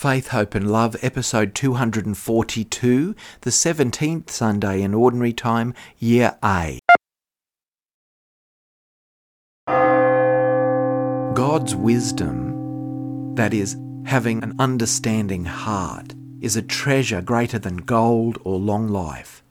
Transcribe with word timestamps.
Faith, 0.00 0.28
Hope 0.28 0.54
and 0.54 0.72
Love, 0.72 0.96
episode 1.02 1.54
242, 1.54 3.14
the 3.42 3.50
17th 3.50 4.30
Sunday 4.30 4.80
in 4.80 4.94
Ordinary 4.94 5.34
Time, 5.34 5.74
Year 5.98 6.38
A. 6.42 6.78
God's 11.34 11.76
wisdom, 11.76 13.34
that 13.34 13.52
is, 13.52 13.76
having 14.06 14.42
an 14.42 14.56
understanding 14.58 15.44
heart, 15.44 16.14
is 16.40 16.56
a 16.56 16.62
treasure 16.62 17.20
greater 17.20 17.58
than 17.58 17.76
gold 17.76 18.38
or 18.42 18.58
long 18.58 18.88
life. 18.88 19.42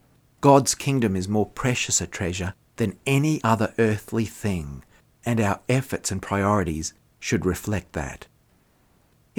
God's 0.41 0.73
kingdom 0.73 1.15
is 1.15 1.29
more 1.29 1.45
precious 1.45 2.01
a 2.01 2.07
treasure 2.07 2.55
than 2.77 2.97
any 3.05 3.39
other 3.43 3.71
earthly 3.77 4.25
thing, 4.25 4.83
and 5.23 5.39
our 5.39 5.59
efforts 5.69 6.09
and 6.09 6.23
priorities 6.23 6.95
should 7.19 7.45
reflect 7.45 7.93
that. 7.93 8.25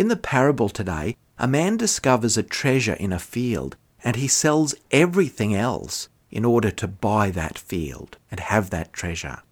In 0.00 0.08
the 0.08 0.16
parable 0.16 0.70
today, 0.70 1.18
a 1.38 1.46
man 1.46 1.76
discovers 1.76 2.38
a 2.38 2.42
treasure 2.42 2.94
in 2.94 3.12
a 3.12 3.18
field 3.18 3.76
and 4.02 4.16
he 4.16 4.28
sells 4.28 4.74
everything 4.90 5.54
else 5.54 6.08
in 6.30 6.42
order 6.42 6.70
to 6.70 6.88
buy 6.88 7.30
that 7.32 7.58
field 7.58 8.16
and 8.30 8.40
have 8.40 8.70
that 8.70 8.94
treasure. 8.94 9.42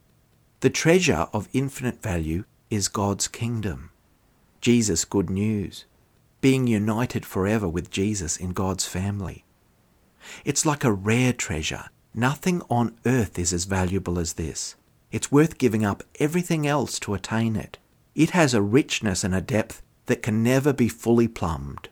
The 0.61 0.71
treasure 0.71 1.27
of 1.35 1.51
infinite 1.53 2.01
value 2.01 2.45
is 2.71 2.89
God's 2.89 3.29
kingdom. 3.29 3.91
Jesus' 4.63 5.05
good 5.05 5.29
news. 5.29 5.85
Being 6.41 6.67
united 6.67 7.27
forever 7.27 7.69
with 7.69 7.91
Jesus 7.91 8.39
in 8.39 8.55
God's 8.55 8.87
family. 8.87 9.45
It's 10.47 10.65
like 10.65 10.83
a 10.83 10.91
rare 10.91 11.35
treasure. 11.35 11.91
Nothing 12.15 12.63
on 12.71 12.97
earth 13.05 13.39
is 13.39 13.53
as 13.53 13.67
valuable 13.67 14.19
as 14.19 14.33
this. 14.33 14.77
It's 15.13 15.31
worth 15.31 15.59
giving 15.59 15.85
up 15.85 16.03
everything 16.19 16.67
else 16.67 16.99
to 17.01 17.13
attain 17.13 17.55
it. 17.55 17.77
It 18.15 18.31
has 18.31 18.55
a 18.55 18.63
richness 18.63 19.25
and 19.25 19.35
a 19.35 19.43
depth 19.43 19.83
that 20.09 20.23
can 20.23 20.43
never 20.43 20.73
be 20.73 20.89
fully 20.89 21.29
plumbed. 21.29 21.89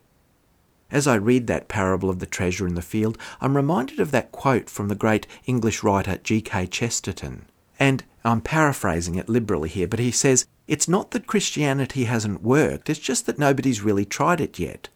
As 0.90 1.06
I 1.06 1.14
read 1.16 1.46
that 1.46 1.68
parable 1.68 2.10
of 2.10 2.20
the 2.20 2.26
treasure 2.26 2.66
in 2.66 2.74
the 2.74 2.82
field, 2.82 3.18
I'm 3.40 3.56
reminded 3.56 3.98
of 3.98 4.10
that 4.12 4.30
quote 4.30 4.70
from 4.70 4.88
the 4.88 4.94
great 4.94 5.26
English 5.44 5.82
writer 5.82 6.18
G.K. 6.22 6.66
Chesterton. 6.66 7.46
And 7.78 8.04
I'm 8.24 8.40
paraphrasing 8.40 9.16
it 9.16 9.28
liberally 9.28 9.68
here, 9.68 9.88
but 9.88 9.98
he 9.98 10.10
says, 10.10 10.46
It's 10.66 10.88
not 10.88 11.10
that 11.10 11.26
Christianity 11.26 12.04
hasn't 12.04 12.42
worked, 12.42 12.88
it's 12.88 13.00
just 13.00 13.26
that 13.26 13.38
nobody's 13.38 13.82
really 13.82 14.04
tried 14.04 14.40
it 14.40 14.58
yet. 14.58 14.88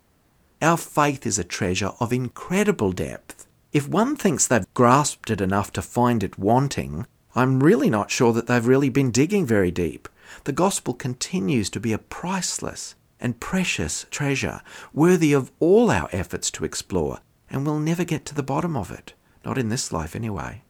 Our 0.62 0.76
faith 0.76 1.26
is 1.26 1.38
a 1.38 1.44
treasure 1.44 1.92
of 2.00 2.12
incredible 2.12 2.92
depth. 2.92 3.46
If 3.72 3.88
one 3.88 4.14
thinks 4.16 4.46
they've 4.46 4.74
grasped 4.74 5.30
it 5.30 5.40
enough 5.40 5.72
to 5.72 5.82
find 5.82 6.22
it 6.22 6.38
wanting, 6.38 7.06
I'm 7.34 7.62
really 7.62 7.90
not 7.90 8.10
sure 8.10 8.32
that 8.32 8.46
they've 8.46 8.66
really 8.66 8.88
been 8.88 9.10
digging 9.10 9.46
very 9.46 9.70
deep. 9.70 10.08
The 10.44 10.52
gospel 10.52 10.94
continues 10.94 11.70
to 11.70 11.80
be 11.80 11.92
a 11.92 11.98
priceless 11.98 12.94
and 13.20 13.40
precious 13.40 14.06
treasure, 14.10 14.62
worthy 14.92 15.32
of 15.32 15.52
all 15.60 15.90
our 15.90 16.08
efforts 16.12 16.50
to 16.52 16.64
explore, 16.64 17.20
and 17.50 17.66
we'll 17.66 17.78
never 17.78 18.04
get 18.04 18.24
to 18.26 18.34
the 18.34 18.42
bottom 18.42 18.76
of 18.76 18.90
it, 18.90 19.14
not 19.44 19.58
in 19.58 19.68
this 19.68 19.92
life 19.92 20.16
anyway. 20.16 20.62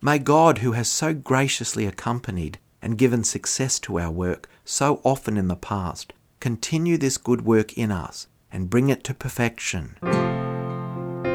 May 0.00 0.18
God, 0.18 0.58
who 0.58 0.72
has 0.72 0.90
so 0.90 1.14
graciously 1.14 1.86
accompanied 1.86 2.58
and 2.82 2.98
given 2.98 3.24
success 3.24 3.78
to 3.80 3.98
our 3.98 4.10
work 4.10 4.48
so 4.64 5.00
often 5.04 5.36
in 5.36 5.48
the 5.48 5.56
past, 5.56 6.12
continue 6.40 6.98
this 6.98 7.16
good 7.16 7.42
work 7.42 7.72
in 7.78 7.90
us 7.90 8.26
and 8.52 8.68
bring 8.68 8.90
it 8.90 9.02
to 9.04 9.14
perfection. 9.14 9.96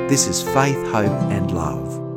This 0.08 0.28
is 0.28 0.42
faith, 0.42 0.86
hope, 0.88 1.12
and 1.32 1.52
love. 1.52 2.09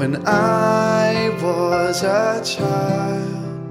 When 0.00 0.26
I 0.26 1.28
was 1.42 2.02
a 2.02 2.40
child, 2.42 3.70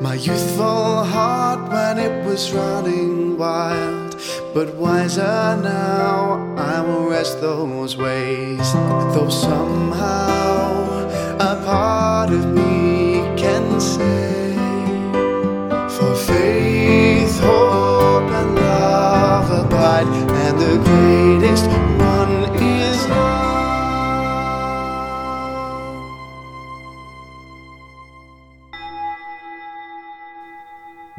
my 0.00 0.14
youthful 0.14 1.02
heart 1.02 1.68
when 1.68 1.98
it 1.98 2.24
was 2.24 2.52
running 2.52 3.36
wild. 3.36 4.14
But 4.54 4.76
wiser 4.76 5.58
now, 5.60 6.54
I 6.56 6.80
will 6.82 7.08
rest 7.10 7.40
those 7.40 7.96
ways. 7.96 8.72
Though 9.14 9.30
somehow 9.30 11.08
a 11.40 11.60
part 11.64 12.30
of 12.30 12.46
me 12.46 13.34
can 13.36 13.80
say, 13.80 14.41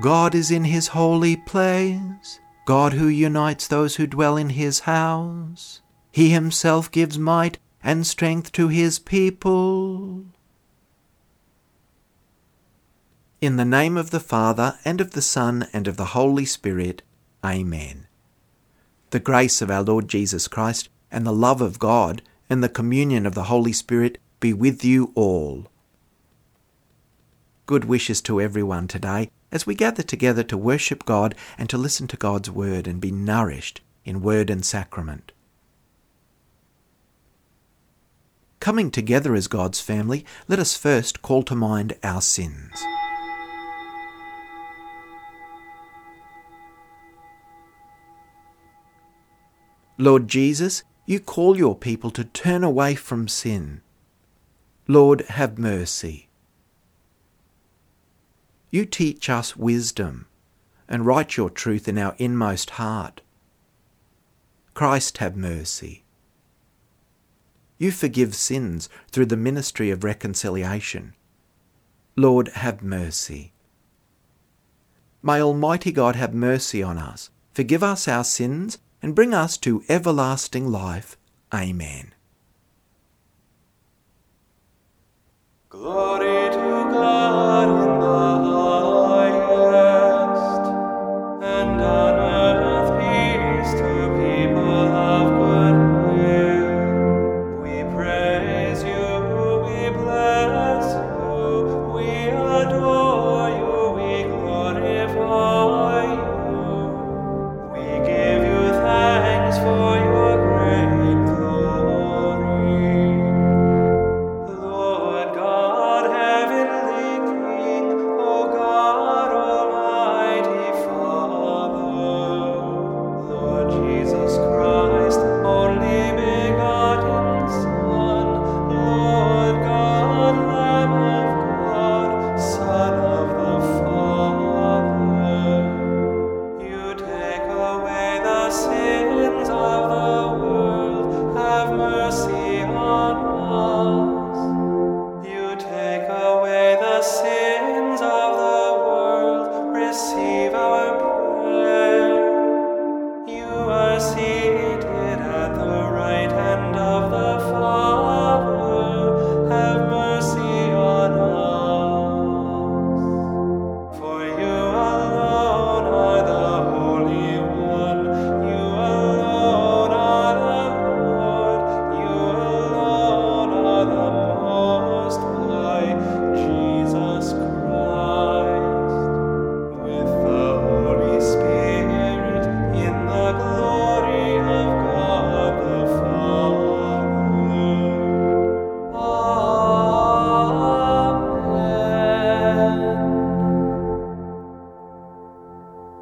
God 0.04 0.36
is 0.36 0.52
in 0.52 0.66
his 0.66 0.88
holy 0.88 1.38
place, 1.38 2.42
God 2.66 2.92
who 2.92 3.08
unites 3.08 3.70
those 3.70 3.96
who 3.96 4.06
dwell 4.06 4.36
in 4.36 4.50
his 4.50 4.82
house. 4.82 5.80
He 6.12 6.30
himself 6.30 6.92
gives 6.92 7.18
might 7.18 7.58
and 7.82 8.06
strength 8.06 8.52
to 8.52 8.68
his 8.68 9.00
people. 9.00 10.26
In 13.40 13.56
the 13.56 13.64
name 13.64 13.96
of 13.96 14.12
the 14.12 14.20
Father, 14.20 14.78
and 14.84 15.00
of 15.00 15.12
the 15.12 15.22
Son, 15.22 15.70
and 15.72 15.88
of 15.88 15.96
the 15.96 16.12
Holy 16.12 16.44
Spirit, 16.44 17.02
Amen. 17.42 18.08
The 19.12 19.22
grace 19.22 19.62
of 19.62 19.72
our 19.72 19.84
Lord 19.84 20.10
Jesus 20.10 20.50
Christ, 20.50 20.90
and 21.14 21.26
the 21.26 21.32
love 21.32 21.62
of 21.62 21.80
God, 21.80 22.22
and 22.50 22.62
the 22.62 22.68
communion 22.68 23.26
of 23.26 23.36
the 23.36 23.44
Holy 23.44 23.72
Spirit 23.72 24.18
be 24.42 24.52
with 24.52 24.84
you 24.84 25.14
all. 25.16 25.68
Good 27.66 27.86
wishes 27.86 28.22
to 28.24 28.42
everyone 28.42 28.90
today 28.90 29.30
as 29.54 29.68
we 29.68 29.76
gather 29.76 30.04
together 30.04 30.44
to 30.44 30.58
worship 30.58 31.06
God 31.06 31.36
and 31.58 31.70
to 31.70 31.78
listen 31.78 32.08
to 32.08 32.18
God's 32.18 32.50
word 32.50 32.88
and 32.88 33.00
be 33.00 33.12
nourished 33.12 33.82
in 34.04 34.22
word 34.22 34.50
and 34.50 34.66
sacrament. 34.66 35.32
Coming 38.60 38.90
together 38.90 39.36
as 39.36 39.48
God's 39.48 39.80
family, 39.80 40.26
let 40.48 40.58
us 40.58 40.76
first 40.76 41.22
call 41.22 41.44
to 41.44 41.56
mind 41.56 41.94
our 42.04 42.22
sins. 42.22 42.84
Lord 50.00 50.28
Jesus, 50.28 50.84
you 51.06 51.20
call 51.20 51.56
your 51.56 51.76
people 51.76 52.10
to 52.12 52.24
turn 52.24 52.64
away 52.64 52.96
from 52.96 53.28
sin. 53.28 53.82
Lord, 54.88 55.22
have 55.28 55.60
mercy. 55.60 56.30
You 58.74 58.88
teach 58.88 59.30
us 59.30 59.56
wisdom 59.56 60.26
and 60.90 61.06
write 61.06 61.38
your 61.38 61.52
truth 61.52 61.88
in 61.88 62.00
our 62.00 62.16
inmost 62.18 62.72
heart. 62.72 63.22
Christ, 64.74 65.20
have 65.20 65.38
mercy. 65.38 66.04
You 67.78 67.92
forgive 67.92 68.34
sins 68.34 68.90
through 69.12 69.28
the 69.28 69.38
ministry 69.38 69.92
of 69.92 70.04
reconciliation. 70.04 71.14
Lord, 72.16 72.48
have 72.48 72.82
mercy. 72.82 73.54
May 75.22 75.40
Almighty 75.40 75.92
God 75.92 76.16
have 76.16 76.34
mercy 76.34 76.82
on 76.82 76.98
us, 76.98 77.30
forgive 77.54 77.84
us 77.84 78.08
our 78.08 78.24
sins, 78.24 78.80
and 79.04 79.14
bring 79.14 79.36
us 79.36 79.56
to 79.58 79.84
everlasting 79.88 80.68
life. 80.68 81.16
Amen. 81.54 82.12
Glory 85.70 86.50
to 86.50 86.90
God 86.92 87.83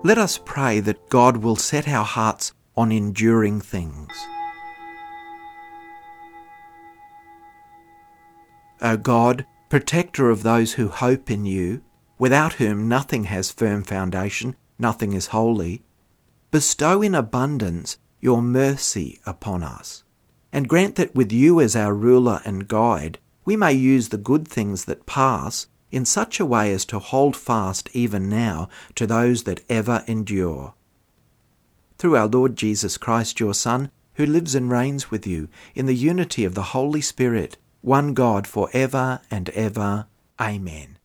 Let 0.03 0.17
us 0.17 0.39
pray 0.43 0.79
that 0.79 1.09
God 1.09 1.37
will 1.37 1.55
set 1.55 1.87
our 1.87 2.03
hearts 2.03 2.53
on 2.75 2.91
enduring 2.91 3.61
things. 3.61 4.11
O 8.81 8.97
God, 8.97 9.45
protector 9.69 10.31
of 10.31 10.41
those 10.41 10.73
who 10.73 10.87
hope 10.87 11.29
in 11.29 11.45
you, 11.45 11.83
without 12.17 12.53
whom 12.53 12.87
nothing 12.89 13.25
has 13.25 13.51
firm 13.51 13.83
foundation, 13.83 14.55
nothing 14.79 15.13
is 15.13 15.27
holy, 15.27 15.83
bestow 16.49 17.03
in 17.03 17.13
abundance 17.13 17.99
your 18.19 18.41
mercy 18.41 19.19
upon 19.27 19.61
us, 19.61 20.03
and 20.51 20.67
grant 20.67 20.95
that 20.95 21.13
with 21.13 21.31
you 21.31 21.61
as 21.61 21.75
our 21.75 21.93
ruler 21.93 22.41
and 22.43 22.67
guide, 22.67 23.19
we 23.45 23.55
may 23.55 23.73
use 23.73 24.09
the 24.09 24.17
good 24.17 24.47
things 24.47 24.85
that 24.85 25.05
pass 25.05 25.67
in 25.91 26.05
such 26.05 26.39
a 26.39 26.45
way 26.45 26.73
as 26.73 26.85
to 26.85 26.99
hold 26.99 27.35
fast 27.35 27.89
even 27.93 28.29
now 28.29 28.69
to 28.95 29.05
those 29.05 29.43
that 29.43 29.63
ever 29.69 30.03
endure. 30.07 30.73
Through 31.97 32.15
our 32.15 32.27
Lord 32.27 32.55
Jesus 32.55 32.97
Christ, 32.97 33.39
your 33.39 33.53
Son, 33.53 33.91
who 34.15 34.25
lives 34.25 34.55
and 34.55 34.71
reigns 34.71 35.11
with 35.11 35.27
you 35.27 35.49
in 35.75 35.85
the 35.85 35.95
unity 35.95 36.45
of 36.45 36.55
the 36.55 36.71
Holy 36.73 37.01
Spirit, 37.01 37.57
one 37.81 38.13
God 38.13 38.47
for 38.47 38.69
ever 38.73 39.21
and 39.29 39.49
ever. 39.49 40.07
Amen. 40.39 40.97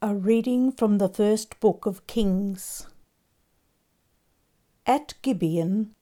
A 0.00 0.14
reading 0.14 0.70
from 0.70 0.98
the 0.98 1.08
first 1.08 1.58
book 1.60 1.84
of 1.84 2.06
Kings. 2.06 2.86
At 4.86 5.14
Gibeon, 5.22 5.94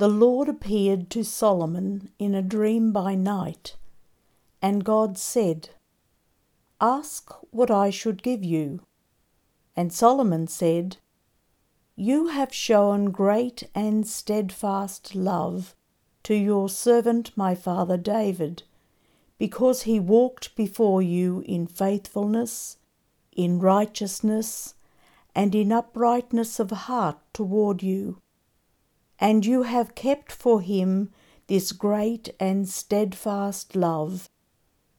the 0.00 0.08
Lord 0.08 0.48
appeared 0.48 1.10
to 1.10 1.22
Solomon 1.22 2.10
in 2.18 2.34
a 2.34 2.40
dream 2.40 2.90
by 2.90 3.14
night, 3.14 3.76
and 4.62 4.82
God 4.82 5.18
said, 5.18 5.68
Ask 6.80 7.30
what 7.52 7.70
I 7.70 7.90
should 7.90 8.22
give 8.22 8.42
you. 8.42 8.80
And 9.76 9.92
Solomon 9.92 10.46
said, 10.46 10.96
You 11.96 12.28
have 12.28 12.52
shown 12.52 13.10
great 13.10 13.64
and 13.74 14.06
steadfast 14.08 15.14
love 15.14 15.76
to 16.22 16.34
your 16.34 16.70
servant 16.70 17.36
my 17.36 17.54
father 17.54 17.98
David, 17.98 18.62
because 19.36 19.82
he 19.82 20.00
walked 20.00 20.56
before 20.56 21.02
you 21.02 21.44
in 21.44 21.66
faithfulness 21.66 22.78
in 23.32 23.58
righteousness, 23.58 24.74
and 25.34 25.54
in 25.54 25.70
uprightness 25.70 26.58
of 26.58 26.70
heart 26.70 27.18
toward 27.32 27.82
you. 27.82 28.20
And 29.20 29.44
you 29.44 29.62
have 29.64 29.94
kept 29.94 30.32
for 30.32 30.62
him 30.62 31.12
this 31.46 31.72
great 31.72 32.30
and 32.40 32.68
steadfast 32.68 33.76
love, 33.76 34.30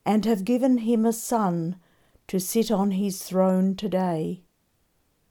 and 0.06 0.26
have 0.26 0.46
given 0.46 0.78
him 0.80 1.06
a 1.06 1.14
son 1.14 1.78
to 2.28 2.40
sit 2.40 2.70
on 2.70 2.92
his 2.92 3.24
throne 3.24 3.76
today. 3.76 4.44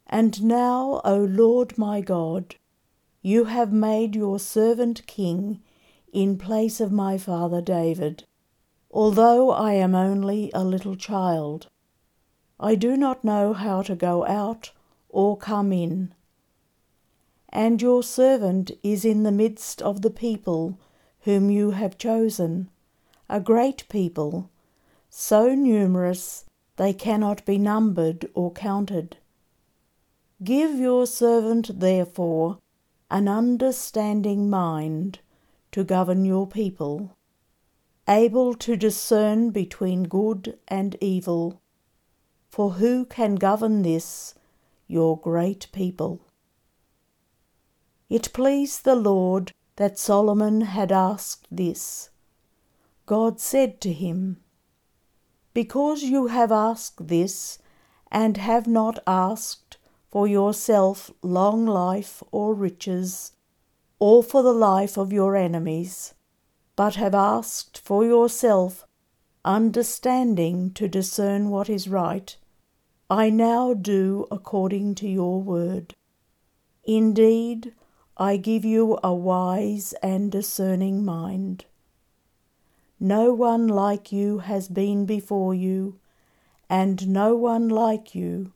And 0.06 0.42
now, 0.42 1.00
O 1.04 1.18
Lord 1.18 1.78
my 1.78 2.00
God, 2.00 2.56
you 3.22 3.44
have 3.44 3.72
made 3.72 4.16
your 4.16 4.40
servant 4.40 5.06
king 5.06 5.62
in 6.12 6.36
place 6.36 6.80
of 6.80 6.90
my 6.90 7.16
father 7.16 7.60
David, 7.60 8.24
although 8.90 9.50
I 9.50 9.74
am 9.74 9.94
only 9.94 10.50
a 10.52 10.64
little 10.64 10.96
child. 10.96 11.68
I 12.58 12.74
do 12.74 12.96
not 12.96 13.22
know 13.22 13.52
how 13.52 13.82
to 13.82 13.94
go 13.94 14.26
out 14.26 14.72
or 15.08 15.36
come 15.36 15.72
in. 15.72 16.12
And 17.50 17.82
your 17.82 18.02
servant 18.02 18.70
is 18.82 19.04
in 19.04 19.24
the 19.24 19.32
midst 19.32 19.82
of 19.82 20.02
the 20.02 20.10
people 20.10 20.78
whom 21.20 21.50
you 21.50 21.72
have 21.72 21.98
chosen, 21.98 22.70
a 23.28 23.40
great 23.40 23.88
people, 23.88 24.48
so 25.10 25.54
numerous 25.54 26.44
they 26.76 26.92
cannot 26.92 27.44
be 27.44 27.58
numbered 27.58 28.30
or 28.34 28.52
counted. 28.52 29.18
Give 30.42 30.78
your 30.78 31.06
servant, 31.06 31.80
therefore, 31.80 32.58
an 33.10 33.28
understanding 33.28 34.48
mind 34.48 35.18
to 35.72 35.84
govern 35.84 36.24
your 36.24 36.46
people, 36.46 37.16
able 38.08 38.54
to 38.54 38.76
discern 38.76 39.50
between 39.50 40.04
good 40.04 40.58
and 40.68 40.96
evil 41.00 41.60
for 42.50 42.72
who 42.72 43.04
can 43.04 43.36
govern 43.36 43.82
this, 43.82 44.34
your 44.88 45.16
great 45.16 45.68
people? 45.72 46.20
It 48.10 48.32
pleased 48.32 48.84
the 48.84 48.96
Lord 48.96 49.52
that 49.76 49.96
Solomon 49.96 50.62
had 50.62 50.90
asked 50.90 51.46
this. 51.48 52.10
God 53.06 53.38
said 53.38 53.80
to 53.82 53.92
him, 53.92 54.42
Because 55.54 56.02
you 56.02 56.26
have 56.26 56.50
asked 56.50 57.06
this, 57.06 57.58
and 58.10 58.36
have 58.36 58.66
not 58.66 58.98
asked 59.06 59.78
for 60.10 60.26
yourself 60.26 61.12
long 61.22 61.64
life 61.64 62.20
or 62.32 62.52
riches, 62.52 63.32
or 64.00 64.24
for 64.24 64.42
the 64.42 64.52
life 64.52 64.98
of 64.98 65.12
your 65.12 65.36
enemies, 65.36 66.14
but 66.74 66.96
have 66.96 67.14
asked 67.14 67.78
for 67.78 68.04
yourself 68.04 68.84
understanding 69.44 70.72
to 70.72 70.88
discern 70.88 71.48
what 71.48 71.70
is 71.70 71.86
right, 71.86 72.36
I 73.08 73.30
now 73.30 73.72
do 73.72 74.26
according 74.32 74.96
to 74.96 75.08
your 75.08 75.40
word. 75.40 75.94
Indeed, 76.84 77.72
I 78.20 78.36
give 78.36 78.66
you 78.66 78.98
a 79.02 79.14
wise 79.14 79.94
and 80.02 80.30
discerning 80.30 81.06
mind. 81.06 81.64
No 83.00 83.32
one 83.32 83.66
like 83.66 84.12
you 84.12 84.40
has 84.40 84.68
been 84.68 85.06
before 85.06 85.54
you, 85.54 85.98
and 86.68 87.08
no 87.08 87.34
one 87.34 87.70
like 87.70 88.14
you 88.14 88.52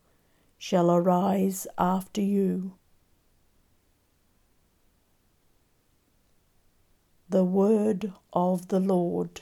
shall 0.59 0.91
arise 0.91 1.67
after 1.79 2.21
you. 2.21 2.75
The 7.31 7.45
Word 7.45 8.13
of 8.35 8.69
the 8.69 8.81
Lord. 8.81 9.41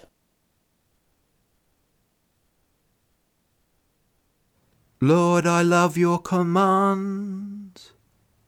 Lord, 5.01 5.49
I 5.49 5.63
love 5.63 5.97
your 5.99 6.21
commands. 6.21 7.52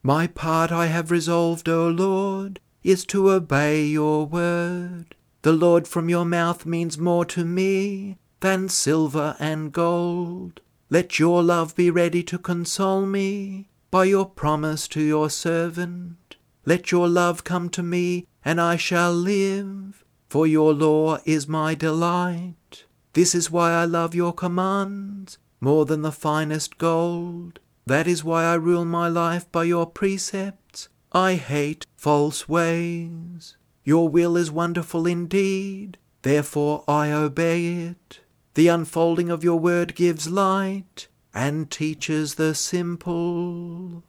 My 0.07 0.27
part 0.27 0.71
I 0.71 0.89
have 0.89 1.11
resolved, 1.11 1.67
O 1.67 1.89
Lord, 1.89 2.61
is 2.83 3.07
to 3.07 3.31
obey 3.31 3.87
your 3.87 4.27
word. 4.27 5.15
The 5.41 5.55
Lord 5.55 5.89
from 5.89 6.11
your 6.11 6.27
mouth 6.27 6.67
means 6.67 6.99
more 6.99 7.25
to 7.25 7.43
me 7.43 8.19
than 8.41 8.69
silver 8.69 9.35
and 9.41 9.73
gold. 9.73 10.61
Let 10.91 11.19
your 11.19 11.43
love 11.43 11.75
be 11.75 11.91
ready 11.91 12.23
to 12.25 12.39
console 12.39 13.07
me 13.07 13.71
by 13.91 14.05
your 14.05 14.27
promise 14.27 14.89
to 14.89 15.01
your 15.01 15.31
servant. 15.31 16.37
Let 16.67 16.93
your 16.93 17.09
love 17.09 17.43
come 17.43 17.71
to 17.71 17.83
me, 17.83 18.27
and 18.45 18.61
I 18.61 18.77
shall 18.77 19.15
live, 19.15 20.05
for 20.29 20.47
your 20.47 20.75
law 20.75 21.17
is 21.25 21.49
my 21.49 21.75
delight. 21.75 22.85
This 23.15 23.35
is 23.35 23.51
why 23.51 23.73
I 23.73 23.87
love 23.87 24.15
your 24.15 24.35
commands 24.35 25.39
more 25.63 25.87
than 25.87 26.03
the 26.03 26.13
finest 26.13 26.77
gold. 26.77 27.59
That 27.87 28.07
is 28.07 28.25
why 28.25 28.45
I 28.45 28.55
rule 28.55 28.85
my 28.85 29.09
life 29.09 29.51
by 29.53 29.65
your 29.65 29.87
precepts. 29.87 30.89
I 31.13 31.35
hate 31.35 31.87
false 31.97 32.49
ways. 32.49 33.57
Your 33.85 34.09
will 34.09 34.37
is 34.37 34.51
wonderful 34.51 35.07
indeed, 35.07 35.99
therefore 36.23 36.85
I 36.89 37.13
obey 37.13 37.67
it. 37.67 38.21
The 38.55 38.69
unfolding 38.69 39.31
of 39.31 39.45
your 39.45 39.59
word 39.59 39.95
gives 39.95 40.31
light 40.31 41.09
and 41.35 41.71
teaches 41.71 42.37
the 42.37 42.55
simple. 42.55 44.05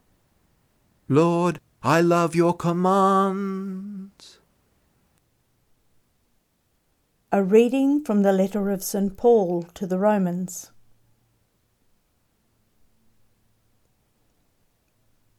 Lord, 1.10 1.60
I 1.84 2.02
love 2.02 2.36
your 2.36 2.56
commands. 2.56 4.40
A 7.32 7.44
reading 7.44 8.04
from 8.04 8.22
the 8.22 8.32
letter 8.32 8.70
of 8.72 8.84
St. 8.84 9.18
Paul 9.18 9.64
to 9.74 9.86
the 9.86 10.00
Romans. 10.00 10.72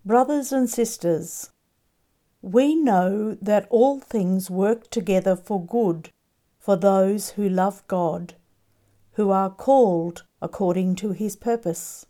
Brothers 0.06 0.52
and 0.52 0.70
sisters, 0.70 1.50
we 2.40 2.76
know 2.76 3.36
that 3.42 3.66
all 3.70 3.98
things 3.98 4.48
work 4.48 4.88
together 4.88 5.34
for 5.34 5.60
good 5.60 6.10
for 6.60 6.76
those 6.76 7.30
who 7.30 7.48
love 7.48 7.84
God, 7.88 8.34
who 9.14 9.32
are 9.32 9.50
called 9.50 10.22
according 10.40 10.94
to 10.96 11.10
his 11.10 11.34
purpose. 11.34 12.06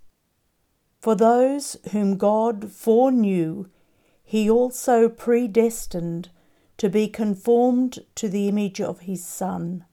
For 1.00 1.14
those 1.14 1.78
whom 1.92 2.18
God 2.18 2.70
foreknew, 2.70 3.70
he 4.22 4.50
also 4.50 5.08
predestined 5.08 6.28
to 6.76 6.90
be 6.90 7.08
conformed 7.08 8.00
to 8.16 8.28
the 8.28 8.46
image 8.46 8.78
of 8.78 9.00
his 9.00 9.24
Son, 9.24 9.86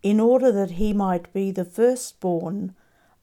in 0.00 0.20
order 0.20 0.52
that 0.52 0.72
he 0.72 0.92
might 0.92 1.32
be 1.32 1.50
the 1.50 1.64
firstborn 1.64 2.76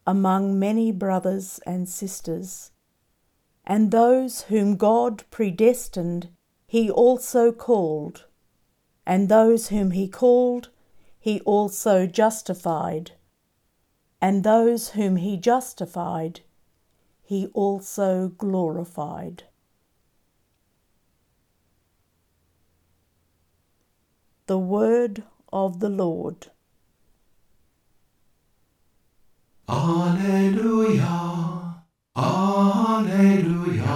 among 0.06 0.60
many 0.60 0.92
brothers 0.92 1.62
and 1.66 1.88
sisters. 1.88 2.73
And 3.65 3.91
those 3.91 4.43
whom 4.43 4.75
God 4.75 5.24
predestined, 5.32 6.29
he 6.67 6.89
also 6.89 7.51
called. 7.51 8.25
And 9.05 9.29
those 9.29 9.70
whom 9.70 9.91
he 9.91 10.08
called, 10.08 10.70
he 11.20 11.39
also 11.41 12.05
justified. 12.08 13.12
and 14.24 14.46
those 14.46 14.91
whom 14.91 15.17
he 15.17 15.36
justified, 15.36 16.39
he 17.24 17.48
also 17.48 18.29
glorified. 18.29 19.43
The 24.46 24.58
word 24.58 25.24
of 25.51 25.82
the 25.82 25.89
Lord. 25.89 26.48
Alleluia, 29.67 31.62
Alleluia, 32.15 33.88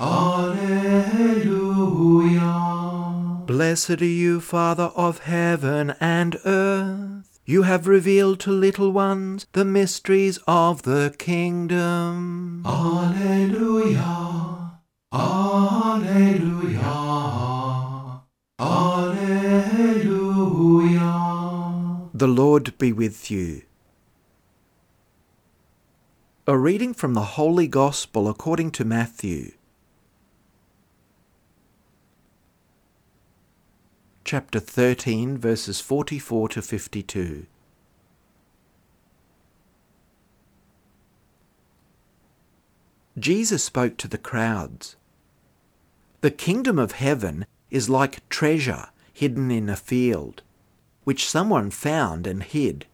Alleluia. 0.00 1.22
Blessed 3.46 4.02
are 4.02 4.04
you, 4.04 4.40
Father 4.40 4.90
of 4.96 5.20
heaven 5.20 5.94
and 6.00 6.36
earth. 6.44 7.38
You 7.46 7.62
have 7.62 7.86
revealed 7.86 8.40
to 8.40 8.50
little 8.50 8.90
ones 8.90 9.46
the 9.52 9.64
mysteries 9.64 10.40
of 10.48 10.82
the 10.82 11.14
kingdom. 11.18 12.64
Alleluia, 12.66 14.00
Alleluia, 15.12 16.90
Alleluia. 18.58 19.70
The 22.12 22.26
Lord 22.28 22.76
be 22.76 22.92
with 22.92 23.30
you. 23.30 23.62
A 26.50 26.58
reading 26.58 26.94
from 26.94 27.14
the 27.14 27.38
Holy 27.38 27.68
Gospel 27.68 28.28
according 28.28 28.72
to 28.72 28.84
Matthew. 28.84 29.52
Chapter 34.24 34.58
13, 34.58 35.38
verses 35.38 35.80
44 35.80 36.48
to 36.48 36.60
52. 36.60 37.46
Jesus 43.16 43.62
spoke 43.62 43.96
to 43.98 44.08
the 44.08 44.18
crowds. 44.18 44.96
The 46.20 46.32
kingdom 46.32 46.80
of 46.80 46.90
heaven 46.90 47.46
is 47.70 47.88
like 47.88 48.28
treasure 48.28 48.88
hidden 49.12 49.52
in 49.52 49.68
a 49.68 49.76
field, 49.76 50.42
which 51.04 51.28
someone 51.28 51.70
found 51.70 52.26
and 52.26 52.42
hid. 52.42 52.86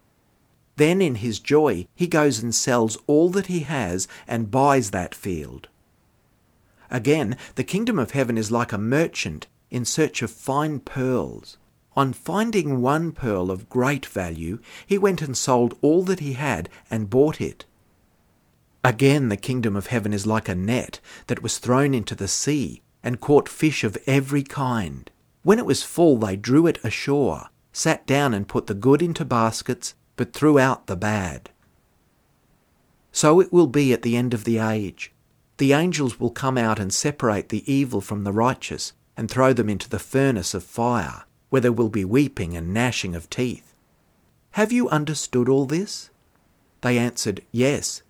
Then, 0.77 1.01
in 1.01 1.17
his 1.17 1.41
joy, 1.41 1.87
he 1.95 2.07
goes 2.07 2.43
and 2.43 2.55
sells 2.55 2.99
all 3.07 3.31
that 3.31 3.47
he 3.47 3.61
has 3.61 4.07
and 4.27 4.51
buys 4.51 4.91
that 4.91 5.15
field. 5.15 5.69
Again, 6.91 7.37
the 7.55 7.65
kingdom 7.65 7.99
of 7.99 8.13
heaven 8.13 8.39
is 8.39 8.51
like 8.51 8.73
a 8.73 8.79
merchant 8.79 9.47
in 9.71 9.85
search 9.85 10.23
of 10.23 10.31
fine 10.31 10.81
pearls. 10.81 11.59
On 11.97 12.13
finding 12.13 12.83
one 12.83 13.13
pearl 13.13 13.51
of 13.51 13.71
great 13.71 14.05
value, 14.05 14.59
he 14.87 14.99
went 14.99 15.23
and 15.23 15.37
sold 15.37 15.79
all 15.81 16.03
that 16.05 16.21
he 16.21 16.35
had 16.35 16.69
and 16.91 17.11
bought 17.11 17.41
it. 17.41 17.65
Again, 18.85 19.31
the 19.31 19.37
kingdom 19.37 19.75
of 19.75 19.87
heaven 19.87 20.13
is 20.13 20.27
like 20.27 20.49
a 20.49 20.55
net 20.55 21.01
that 21.27 21.43
was 21.43 21.59
thrown 21.59 21.95
into 21.95 22.15
the 22.15 22.29
sea 22.29 22.83
and 23.03 23.21
caught 23.21 23.49
fish 23.49 23.83
of 23.83 23.97
every 24.07 24.43
kind. 24.43 25.11
When 25.43 25.59
it 25.59 25.67
was 25.67 25.83
full, 25.83 26.19
they 26.19 26.37
drew 26.37 26.67
it 26.67 26.79
ashore, 26.85 27.49
sat 27.73 28.07
down 28.07 28.35
and 28.35 28.47
put 28.47 28.67
the 28.67 28.75
good 28.75 29.01
into 29.01 29.25
baskets, 29.25 29.95
but 30.17 30.33
throughout 30.33 30.87
the 30.87 30.97
bad. 30.97 31.51
So 33.13 33.41
it 33.41 33.53
will 33.53 33.67
be 33.67 33.93
at 33.93 34.03
the 34.03 34.17
end 34.17 34.35
of 34.35 34.45
the 34.45 34.59
age. 34.59 35.13
The 35.59 35.73
angels 35.73 36.21
will 36.21 36.31
come 36.31 36.59
out 36.59 36.79
and 36.79 36.93
separate 36.93 37.49
the 37.49 37.71
evil 37.71 38.01
from 38.01 38.25
the 38.25 38.33
righteous 38.33 38.93
and 39.17 39.31
throw 39.31 39.53
them 39.53 39.71
into 39.71 39.89
the 39.89 39.99
furnace 39.99 40.53
of 40.53 40.63
fire, 40.63 41.25
where 41.49 41.63
there 41.63 41.73
will 41.73 41.89
be 41.89 42.05
weeping 42.05 42.57
and 42.57 42.75
gnashing 42.75 43.15
of 43.15 43.31
teeth. 43.31 43.73
Have 44.53 44.73
you 44.73 44.89
understood 44.89 45.49
all 45.49 45.65
this? 45.65 46.11
They 46.83 46.99
answered, 46.99 47.43
Yes. 47.53 48.03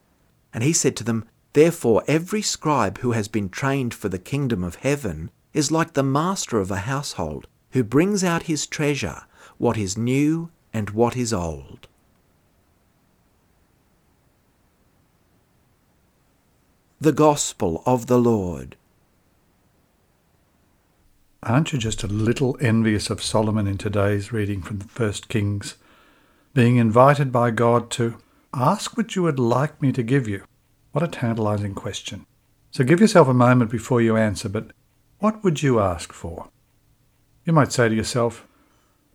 And 0.53 0.65
he 0.65 0.73
said 0.73 0.97
to 0.97 1.05
them, 1.05 1.25
Therefore 1.53 2.03
every 2.09 2.43
scribe 2.43 2.99
who 2.99 3.13
has 3.13 3.29
been 3.29 3.49
trained 3.49 3.95
for 3.95 4.09
the 4.09 4.19
kingdom 4.19 4.65
of 4.65 4.77
heaven 4.77 5.31
is 5.55 5.71
like 5.71 5.93
the 5.93 6.03
master 6.03 6.59
of 6.59 6.71
a 6.71 6.79
household, 6.79 7.47
who 7.71 7.83
brings 7.83 8.23
out 8.23 8.43
his 8.45 8.67
treasure, 8.67 9.23
what 9.59 9.77
is 9.77 9.97
new 9.97 10.51
and 10.73 10.91
what 10.91 11.17
is 11.17 11.33
old. 11.33 11.89
The 16.99 17.13
Gospel 17.13 17.83
of 17.85 18.07
the 18.07 18.17
Lord. 18.17 18.75
Aren't 21.43 21.75
you 21.75 21.79
just 21.79 22.03
a 22.03 22.07
little 22.07 22.57
envious 22.59 23.11
of 23.11 23.23
Solomon 23.23 23.67
in 23.67 23.77
today's 23.77 24.33
reading 24.33 24.63
from 24.63 24.79
the 24.79 24.89
First 24.89 25.29
Kings, 25.29 25.77
being 26.55 26.77
invited 26.77 27.31
by 27.31 27.51
God 27.51 27.91
to 27.91 28.17
ask 28.55 28.97
what 28.97 29.15
you 29.15 29.25
would 29.25 29.39
like 29.39 29.83
me 29.83 29.93
to 29.93 30.03
give 30.03 30.27
you? 30.27 30.45
What 30.93 31.05
a 31.05 31.09
tantalizing 31.09 31.75
question. 31.75 32.25
So 32.71 32.83
give 32.83 33.03
yourself 33.03 33.29
a 33.29 33.35
moment 33.35 33.71
before 33.71 34.01
you 34.01 34.17
answer, 34.17 34.49
but 34.49 34.71
what 35.19 35.45
would 35.45 35.63
you 35.63 35.79
ask 35.79 36.15
for? 36.15 36.49
You 37.45 37.53
might 37.53 37.73
say 37.73 37.91
to 37.91 37.95
yourself, 37.95 38.47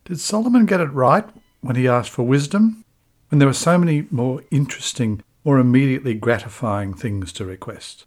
Did 0.06 0.20
Solomon 0.20 0.68
get 0.68 0.82
it 0.82 0.94
right 0.94 1.28
when 1.62 1.76
he 1.76 1.88
asked 1.88 2.12
for 2.12 2.28
wisdom? 2.28 2.86
When 3.30 3.40
there 3.40 3.48
were 3.48 3.54
so 3.56 3.80
many 3.80 4.06
more 4.12 4.44
interesting, 4.52 5.24
more 5.44 5.60
immediately 5.60 6.14
gratifying 6.14 6.94
things 6.94 7.34
to 7.34 7.46
request? 7.46 8.06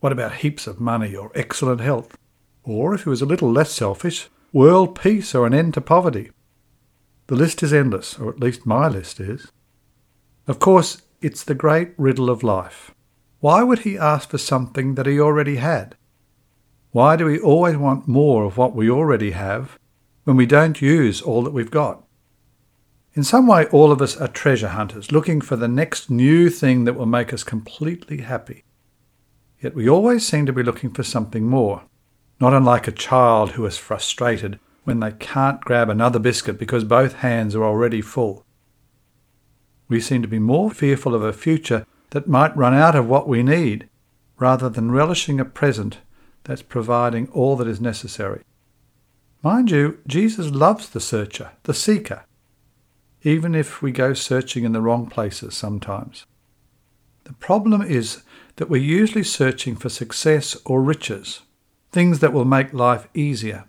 What 0.00 0.12
about 0.12 0.36
heaps 0.36 0.66
of 0.66 0.80
money 0.80 1.14
or 1.14 1.30
excellent 1.34 1.80
health? 1.80 2.16
Or, 2.64 2.94
if 2.94 3.04
he 3.04 3.08
was 3.08 3.22
a 3.22 3.26
little 3.26 3.50
less 3.50 3.72
selfish, 3.72 4.28
world 4.52 5.00
peace 5.00 5.34
or 5.34 5.46
an 5.46 5.54
end 5.54 5.74
to 5.74 5.80
poverty? 5.80 6.30
The 7.28 7.36
list 7.36 7.62
is 7.62 7.72
endless, 7.72 8.18
or 8.18 8.30
at 8.30 8.40
least 8.40 8.66
my 8.66 8.88
list 8.88 9.20
is. 9.20 9.50
Of 10.46 10.58
course, 10.58 11.02
it's 11.20 11.44
the 11.44 11.54
great 11.54 11.92
riddle 11.96 12.28
of 12.28 12.42
life. 12.42 12.92
Why 13.40 13.62
would 13.62 13.80
he 13.80 13.96
ask 13.96 14.30
for 14.30 14.38
something 14.38 14.96
that 14.96 15.06
he 15.06 15.20
already 15.20 15.56
had? 15.56 15.96
Why 16.90 17.16
do 17.16 17.24
we 17.24 17.40
always 17.40 17.76
want 17.76 18.06
more 18.08 18.44
of 18.44 18.56
what 18.56 18.74
we 18.74 18.90
already 18.90 19.30
have 19.30 19.78
when 20.24 20.36
we 20.36 20.46
don't 20.46 20.82
use 20.82 21.22
all 21.22 21.42
that 21.42 21.52
we've 21.52 21.70
got? 21.70 22.04
In 23.14 23.24
some 23.24 23.46
way, 23.46 23.66
all 23.66 23.92
of 23.92 24.00
us 24.00 24.16
are 24.16 24.28
treasure 24.28 24.68
hunters, 24.68 25.12
looking 25.12 25.42
for 25.42 25.56
the 25.56 25.68
next 25.68 26.10
new 26.10 26.48
thing 26.48 26.84
that 26.84 26.94
will 26.94 27.06
make 27.06 27.32
us 27.32 27.44
completely 27.44 28.18
happy. 28.18 28.64
Yet 29.60 29.74
we 29.74 29.88
always 29.88 30.26
seem 30.26 30.46
to 30.46 30.52
be 30.52 30.62
looking 30.62 30.90
for 30.90 31.02
something 31.02 31.46
more, 31.46 31.82
not 32.40 32.54
unlike 32.54 32.88
a 32.88 32.92
child 32.92 33.50
who 33.50 33.66
is 33.66 33.76
frustrated 33.76 34.58
when 34.84 35.00
they 35.00 35.12
can't 35.12 35.60
grab 35.60 35.90
another 35.90 36.18
biscuit 36.18 36.58
because 36.58 36.84
both 36.84 37.16
hands 37.16 37.54
are 37.54 37.64
already 37.64 38.00
full. 38.00 38.46
We 39.88 40.00
seem 40.00 40.22
to 40.22 40.28
be 40.28 40.38
more 40.38 40.70
fearful 40.70 41.14
of 41.14 41.22
a 41.22 41.34
future 41.34 41.86
that 42.10 42.28
might 42.28 42.56
run 42.56 42.74
out 42.74 42.96
of 42.96 43.06
what 43.06 43.28
we 43.28 43.42
need, 43.42 43.88
rather 44.38 44.70
than 44.70 44.90
relishing 44.90 45.38
a 45.38 45.44
present 45.44 45.98
that's 46.44 46.62
providing 46.62 47.28
all 47.28 47.56
that 47.56 47.68
is 47.68 47.80
necessary. 47.80 48.42
Mind 49.42 49.70
you, 49.70 49.98
Jesus 50.06 50.50
loves 50.50 50.88
the 50.88 51.00
searcher, 51.00 51.52
the 51.64 51.74
seeker, 51.74 52.24
even 53.22 53.54
if 53.54 53.82
we 53.82 53.92
go 53.92 54.12
searching 54.14 54.64
in 54.64 54.72
the 54.72 54.80
wrong 54.80 55.06
places 55.06 55.56
sometimes. 55.56 56.26
The 57.24 57.32
problem 57.34 57.82
is 57.82 58.22
that 58.56 58.68
we're 58.68 58.82
usually 58.82 59.24
searching 59.24 59.76
for 59.76 59.88
success 59.88 60.56
or 60.64 60.82
riches, 60.82 61.42
things 61.90 62.18
that 62.18 62.32
will 62.32 62.44
make 62.44 62.72
life 62.72 63.08
easier, 63.14 63.64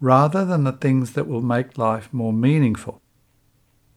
rather 0.00 0.44
than 0.44 0.64
the 0.64 0.72
things 0.72 1.12
that 1.12 1.26
will 1.26 1.42
make 1.42 1.78
life 1.78 2.12
more 2.12 2.32
meaningful. 2.32 3.00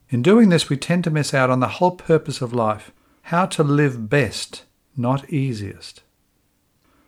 In 0.10 0.22
doing 0.22 0.50
this, 0.50 0.70
we 0.70 0.78
tend 0.78 1.04
to 1.06 1.10
miss 1.10 1.34
out 1.34 1.50
on 1.50 1.60
the 1.60 1.68
whole 1.68 1.96
purpose 1.96 2.42
of 2.42 2.54
life 2.54 2.92
how 3.28 3.46
to 3.48 3.64
live 3.64 4.10
best, 4.10 4.64
not 4.96 5.30
easiest. 5.30 6.04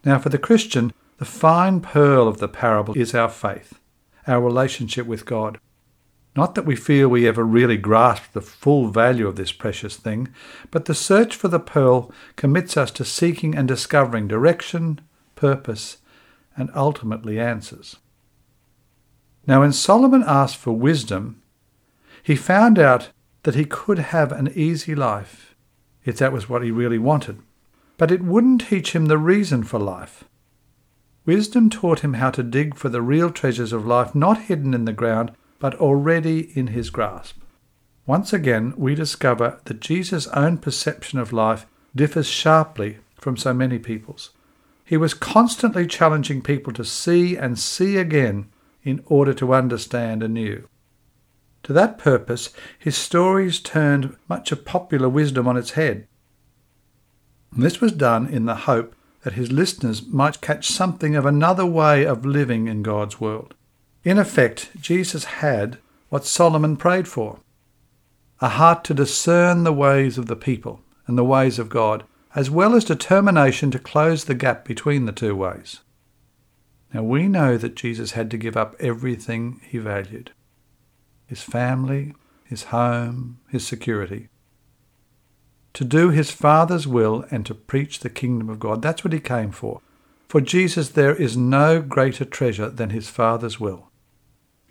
Now, 0.04 0.20
for 0.20 0.30
the 0.30 0.38
Christian, 0.38 0.94
the 1.18 1.26
fine 1.26 1.82
pearl 1.82 2.28
of 2.28 2.40
the 2.40 2.48
parable 2.48 2.94
is 2.98 3.14
our 3.14 3.30
faith, 3.30 3.80
our 4.28 4.42
relationship 4.42 5.06
with 5.06 5.26
God. 5.26 5.60
Not 6.36 6.56
that 6.56 6.66
we 6.66 6.76
feel 6.76 7.08
we 7.08 7.28
ever 7.28 7.46
really 7.46 7.78
grasp 7.78 8.34
the 8.34 8.42
full 8.42 8.90
value 8.90 9.28
of 9.28 9.38
this 9.38 9.54
precious 9.54 9.96
thing, 9.96 10.28
but 10.70 10.86
the 10.86 10.94
search 10.94 11.36
for 11.36 11.48
the 11.48 11.60
pearl 11.60 12.12
commits 12.36 12.76
us 12.76 12.92
to 12.92 13.06
seeking 13.06 13.56
and 13.56 13.68
discovering 13.68 14.28
direction, 14.28 15.00
purpose, 15.36 15.98
and 16.58 16.70
ultimately 16.76 17.40
answers. 17.40 17.98
Now, 19.48 19.62
when 19.62 19.72
Solomon 19.72 20.24
asked 20.26 20.58
for 20.58 20.74
wisdom, 20.74 21.42
he 22.22 22.36
found 22.36 22.80
out 22.80 23.10
that 23.44 23.56
he 23.56 23.66
could 23.66 24.00
have 24.00 24.32
an 24.32 24.52
easy 24.56 24.96
life 24.96 25.56
if 26.04 26.18
that 26.18 26.34
was 26.34 26.50
what 26.50 26.64
he 26.64 26.72
really 26.72 27.00
wanted, 27.00 27.42
but 27.98 28.12
it 28.12 28.24
wouldn't 28.24 28.68
teach 28.68 28.94
him 28.94 29.06
the 29.06 29.18
reason 29.18 29.64
for 29.64 29.80
life. 29.80 30.26
Wisdom 31.26 31.70
taught 31.70 32.02
him 32.02 32.16
how 32.16 32.30
to 32.32 32.44
dig 32.44 32.76
for 32.76 32.90
the 32.90 33.02
real 33.02 33.32
treasures 33.32 33.74
of 33.74 33.88
life 33.88 34.14
not 34.14 34.44
hidden 34.44 34.74
in 34.74 34.86
the 34.86 34.94
ground, 34.94 35.32
but 35.66 35.82
already 35.82 36.56
in 36.56 36.68
his 36.68 36.92
grasp. 36.92 37.38
Once 38.06 38.32
again, 38.32 38.72
we 38.78 38.94
discover 38.94 39.60
that 39.66 39.80
Jesus' 39.80 40.28
own 40.28 40.60
perception 40.60 41.18
of 41.18 41.34
life 41.34 41.66
differs 41.96 42.28
sharply 42.28 43.00
from 43.16 43.36
so 43.36 43.52
many 43.52 43.80
people's. 43.80 44.30
He 44.84 44.96
was 44.96 45.16
constantly 45.16 45.88
challenging 45.88 46.44
people 46.44 46.72
to 46.74 46.86
see 46.86 47.36
and 47.36 47.58
see 47.58 47.98
again 47.98 48.46
in 48.84 49.02
order 49.08 49.34
to 49.34 49.56
understand 49.56 50.22
anew. 50.22 50.68
To 51.64 51.74
that 51.74 51.98
purpose, 51.98 52.52
his 52.78 52.96
stories 52.96 53.60
turned 53.60 54.16
much 54.30 54.52
of 54.52 54.66
popular 54.66 55.10
wisdom 55.10 55.48
on 55.48 55.58
its 55.58 55.72
head. 55.72 56.08
And 57.56 57.64
this 57.64 57.82
was 57.82 57.92
done 57.92 58.28
in 58.28 58.46
the 58.46 58.68
hope 58.70 58.96
that 59.24 59.34
his 59.34 59.52
listeners 59.52 60.06
might 60.06 60.42
catch 60.42 60.68
something 60.68 61.16
of 61.16 61.26
another 61.26 61.66
way 61.66 62.06
of 62.06 62.24
living 62.24 62.68
in 62.68 62.84
God's 62.84 63.20
world. 63.20 63.56
In 64.06 64.18
effect, 64.18 64.70
Jesus 64.80 65.26
had 65.26 65.80
what 66.10 66.26
Solomon 66.26 66.78
prayed 66.78 67.08
for 67.08 67.40
a 68.40 68.50
heart 68.50 68.84
to 68.84 68.94
discern 68.94 69.64
the 69.64 69.74
ways 69.74 70.18
of 70.18 70.28
the 70.28 70.36
people 70.36 70.82
and 71.08 71.18
the 71.18 71.24
ways 71.24 71.58
of 71.58 71.70
God, 71.70 72.04
as 72.36 72.50
well 72.50 72.76
as 72.76 72.86
determination 72.86 73.72
to 73.72 73.80
close 73.80 74.26
the 74.26 74.36
gap 74.36 74.66
between 74.66 75.06
the 75.06 75.12
two 75.12 75.36
ways. 75.36 75.80
Now 76.94 77.04
we 77.04 77.28
know 77.28 77.58
that 77.58 77.76
Jesus 77.76 78.12
had 78.12 78.30
to 78.32 78.38
give 78.38 78.56
up 78.56 78.76
everything 78.80 79.60
he 79.68 79.80
valued 79.80 80.32
his 81.26 81.42
family, 81.42 82.14
his 82.44 82.66
home, 82.66 83.40
his 83.50 83.66
security 83.66 84.30
to 85.76 85.84
do 85.84 86.10
his 86.10 86.32
Father's 86.32 86.88
will 86.88 87.26
and 87.30 87.46
to 87.46 87.54
preach 87.54 88.00
the 88.00 88.10
kingdom 88.10 88.50
of 88.50 88.60
God. 88.60 88.82
That's 88.82 89.04
what 89.04 89.12
he 89.12 89.20
came 89.20 89.52
for. 89.52 89.82
For 90.30 90.40
Jesus, 90.40 90.90
there 90.90 91.14
is 91.14 91.36
no 91.36 91.82
greater 91.82 92.24
treasure 92.24 92.70
than 92.70 92.92
his 92.92 93.10
Father's 93.10 93.60
will. 93.60 93.90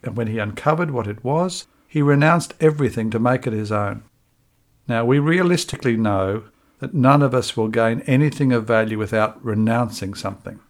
And 0.05 0.17
when 0.17 0.27
he 0.27 0.39
uncovered 0.39 0.91
what 0.91 1.07
it 1.07 1.25
was, 1.25 1.67
he 1.89 2.03
renounced 2.03 2.55
everything 2.61 3.11
to 3.11 3.19
make 3.19 3.47
it 3.47 3.53
his 3.53 3.73
own. 3.73 4.05
Now, 4.87 5.05
we 5.05 5.19
realistically 5.19 5.97
know 5.97 6.45
that 6.81 6.93
none 6.93 7.23
of 7.23 7.35
us 7.35 7.57
will 7.57 7.69
gain 7.69 8.03
anything 8.03 8.53
of 8.53 8.67
value 8.67 8.99
without 8.99 9.43
renouncing 9.45 10.15
something. 10.15 10.61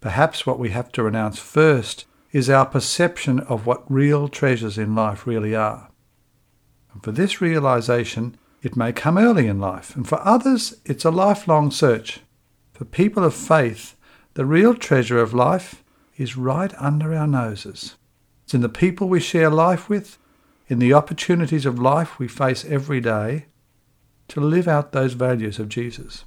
Perhaps 0.00 0.46
what 0.46 0.58
we 0.58 0.70
have 0.70 0.92
to 0.92 1.02
renounce 1.02 1.38
first 1.38 2.04
is 2.30 2.48
our 2.48 2.66
perception 2.66 3.40
of 3.40 3.66
what 3.66 3.90
real 3.90 4.28
treasures 4.28 4.78
in 4.78 4.94
life 4.94 5.26
really 5.26 5.56
are. 5.56 5.90
And 6.92 7.02
for 7.02 7.10
this 7.10 7.40
realization, 7.40 8.38
it 8.62 8.76
may 8.76 8.92
come 8.92 9.18
early 9.18 9.46
in 9.46 9.60
life, 9.60 9.96
and 9.96 10.06
for 10.06 10.20
others, 10.26 10.76
it's 10.84 11.04
a 11.04 11.10
lifelong 11.10 11.70
search. 11.70 12.20
For 12.72 12.84
people 12.84 13.24
of 13.24 13.34
faith, 13.34 13.96
the 14.34 14.44
real 14.44 14.74
treasure 14.74 15.18
of 15.18 15.34
life 15.34 15.82
is 16.16 16.36
right 16.36 16.72
under 16.78 17.14
our 17.14 17.26
noses. 17.26 17.96
It's 18.48 18.54
in 18.54 18.62
the 18.62 18.70
people 18.70 19.10
we 19.10 19.20
share 19.20 19.50
life 19.50 19.90
with, 19.90 20.16
in 20.68 20.78
the 20.78 20.94
opportunities 20.94 21.66
of 21.66 21.78
life 21.78 22.18
we 22.18 22.28
face 22.28 22.64
every 22.64 22.98
day, 22.98 23.44
to 24.28 24.40
live 24.40 24.66
out 24.66 24.92
those 24.92 25.12
values 25.12 25.58
of 25.58 25.68
Jesus. 25.68 26.24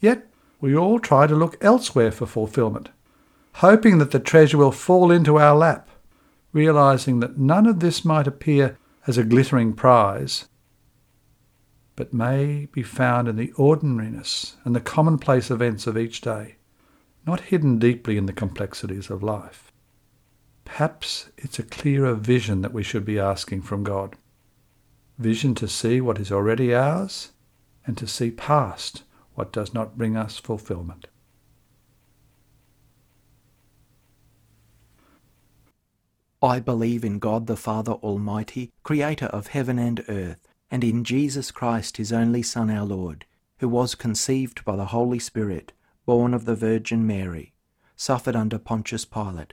Yet, 0.00 0.26
we 0.60 0.74
all 0.74 0.98
try 0.98 1.28
to 1.28 1.36
look 1.36 1.56
elsewhere 1.60 2.10
for 2.10 2.26
fulfillment, 2.26 2.88
hoping 3.52 3.98
that 3.98 4.10
the 4.10 4.18
treasure 4.18 4.58
will 4.58 4.72
fall 4.72 5.12
into 5.12 5.38
our 5.38 5.54
lap, 5.54 5.88
realizing 6.52 7.20
that 7.20 7.38
none 7.38 7.66
of 7.66 7.78
this 7.78 8.04
might 8.04 8.26
appear 8.26 8.76
as 9.06 9.16
a 9.16 9.22
glittering 9.22 9.72
prize, 9.72 10.48
but 11.94 12.12
may 12.12 12.66
be 12.72 12.82
found 12.82 13.28
in 13.28 13.36
the 13.36 13.52
ordinariness 13.52 14.56
and 14.64 14.74
the 14.74 14.80
commonplace 14.80 15.48
events 15.48 15.86
of 15.86 15.96
each 15.96 16.22
day, 16.22 16.56
not 17.24 17.52
hidden 17.52 17.78
deeply 17.78 18.16
in 18.16 18.26
the 18.26 18.32
complexities 18.32 19.10
of 19.10 19.22
life. 19.22 19.71
Perhaps 20.64 21.30
it's 21.36 21.58
a 21.58 21.64
clearer 21.64 22.14
vision 22.14 22.62
that 22.62 22.72
we 22.72 22.82
should 22.82 23.04
be 23.04 23.18
asking 23.18 23.62
from 23.62 23.84
God. 23.84 24.16
Vision 25.18 25.54
to 25.56 25.68
see 25.68 26.00
what 26.00 26.18
is 26.18 26.32
already 26.32 26.74
ours 26.74 27.32
and 27.86 27.96
to 27.98 28.06
see 28.06 28.30
past 28.30 29.02
what 29.34 29.52
does 29.52 29.74
not 29.74 29.98
bring 29.98 30.16
us 30.16 30.38
fulfillment. 30.38 31.08
I 36.42 36.58
believe 36.58 37.04
in 37.04 37.18
God 37.18 37.46
the 37.46 37.56
Father 37.56 37.92
Almighty, 37.92 38.72
creator 38.82 39.26
of 39.26 39.48
heaven 39.48 39.78
and 39.78 40.04
earth 40.08 40.48
and 40.72 40.82
in 40.82 41.04
Jesus 41.04 41.50
Christ, 41.50 41.98
his 41.98 42.14
only 42.14 42.42
Son, 42.42 42.70
our 42.70 42.86
Lord, 42.86 43.26
who 43.58 43.68
was 43.68 43.94
conceived 43.94 44.64
by 44.64 44.74
the 44.74 44.86
Holy 44.86 45.18
Spirit, 45.18 45.72
born 46.06 46.32
of 46.32 46.46
the 46.46 46.56
Virgin 46.56 47.06
Mary, 47.06 47.52
suffered 47.94 48.34
under 48.34 48.58
Pontius 48.58 49.04
Pilate, 49.04 49.52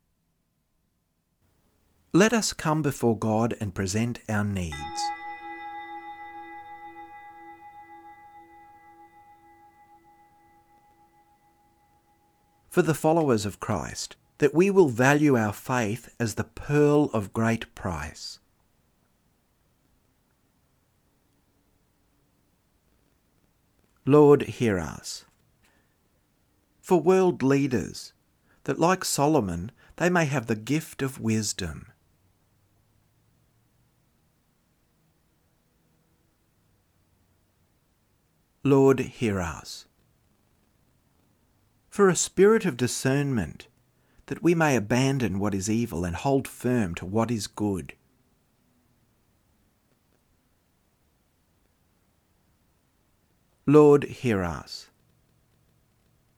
Let 2.13 2.33
us 2.33 2.51
come 2.51 2.81
before 2.81 3.17
God 3.17 3.55
and 3.61 3.73
present 3.73 4.19
our 4.27 4.43
needs. 4.43 4.75
For 12.69 12.81
the 12.81 12.93
followers 12.93 13.45
of 13.45 13.61
Christ, 13.61 14.17
that 14.39 14.53
we 14.53 14.69
will 14.69 14.89
value 14.89 15.37
our 15.37 15.53
faith 15.53 16.13
as 16.19 16.35
the 16.35 16.43
pearl 16.43 17.09
of 17.13 17.33
great 17.33 17.73
price 17.75 18.39
Lord, 24.05 24.41
hear 24.43 24.79
us. 24.79 25.25
For 26.81 26.99
world 26.99 27.43
leaders, 27.43 28.13
that 28.63 28.79
like 28.79 29.05
Solomon, 29.05 29.71
they 29.97 30.09
may 30.09 30.25
have 30.25 30.47
the 30.47 30.55
gift 30.55 31.01
of 31.01 31.19
wisdom. 31.19 31.90
Lord, 38.63 38.99
hear 38.99 39.41
us. 39.41 39.85
For 41.89 42.09
a 42.09 42.15
spirit 42.15 42.63
of 42.63 42.77
discernment, 42.77 43.67
that 44.27 44.43
we 44.43 44.53
may 44.53 44.75
abandon 44.75 45.39
what 45.39 45.55
is 45.55 45.69
evil 45.69 46.05
and 46.05 46.15
hold 46.15 46.47
firm 46.47 46.93
to 46.95 47.05
what 47.05 47.31
is 47.31 47.47
good. 47.47 47.93
Lord, 53.65 54.03
hear 54.03 54.43
us. 54.43 54.89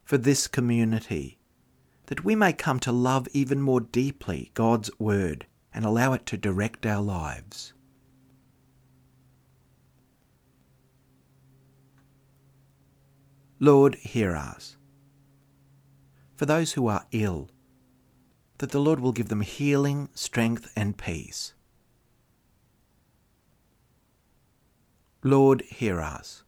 For 0.05 0.17
this 0.17 0.47
community, 0.47 1.39
that 2.05 2.23
we 2.23 2.35
may 2.35 2.53
come 2.53 2.79
to 2.81 2.91
love 2.91 3.27
even 3.33 3.61
more 3.61 3.81
deeply 3.81 4.51
God's 4.53 4.89
Word 4.97 5.45
and 5.73 5.83
allow 5.83 6.13
it 6.13 6.25
to 6.27 6.37
direct 6.37 6.85
our 6.85 7.01
lives. 7.01 7.73
Lord, 13.63 13.95
hear 13.95 14.35
us. 14.35 14.75
For 16.35 16.45
those 16.45 16.73
who 16.73 16.87
are 16.87 17.05
ill, 17.13 17.49
that 18.57 18.71
the 18.71 18.81
Lord 18.81 18.99
will 18.99 19.13
give 19.13 19.29
them 19.29 19.39
healing, 19.39 20.09
strength, 20.13 20.69
and 20.75 20.97
peace. 20.97 21.53
Lord, 25.23 25.61
hear 25.61 26.01
us 26.01 26.43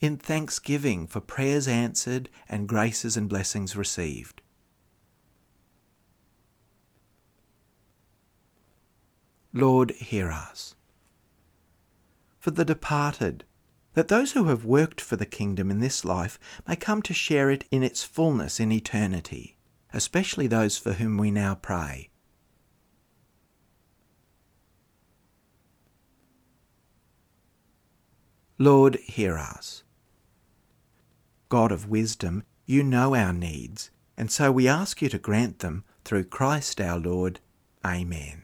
in 0.00 0.16
thanksgiving 0.16 1.06
for 1.06 1.20
prayers 1.20 1.68
answered 1.68 2.30
and 2.48 2.66
graces 2.66 3.14
and 3.14 3.28
blessings 3.28 3.76
received. 3.76 4.40
Lord, 9.52 9.90
hear 9.90 10.30
us. 10.30 10.74
For 12.38 12.50
the 12.50 12.64
departed, 12.64 13.44
that 13.94 14.08
those 14.08 14.32
who 14.32 14.44
have 14.44 14.64
worked 14.64 15.00
for 15.00 15.16
the 15.16 15.26
kingdom 15.26 15.70
in 15.70 15.80
this 15.80 16.04
life 16.04 16.38
may 16.68 16.76
come 16.76 17.00
to 17.02 17.14
share 17.14 17.50
it 17.50 17.64
in 17.70 17.82
its 17.82 18.04
fullness 18.04 18.60
in 18.60 18.70
eternity, 18.70 19.56
especially 19.92 20.46
those 20.46 20.76
for 20.76 20.94
whom 20.94 21.16
we 21.16 21.30
now 21.30 21.54
pray. 21.54 22.10
Lord, 28.58 28.96
hear 28.96 29.36
us. 29.36 29.82
God 31.48 31.72
of 31.72 31.88
wisdom, 31.88 32.44
you 32.66 32.82
know 32.82 33.14
our 33.14 33.32
needs, 33.32 33.90
and 34.16 34.30
so 34.30 34.52
we 34.52 34.68
ask 34.68 35.02
you 35.02 35.08
to 35.08 35.18
grant 35.18 35.58
them 35.58 35.84
through 36.04 36.24
Christ 36.24 36.80
our 36.80 36.98
Lord. 36.98 37.40
Amen. 37.84 38.43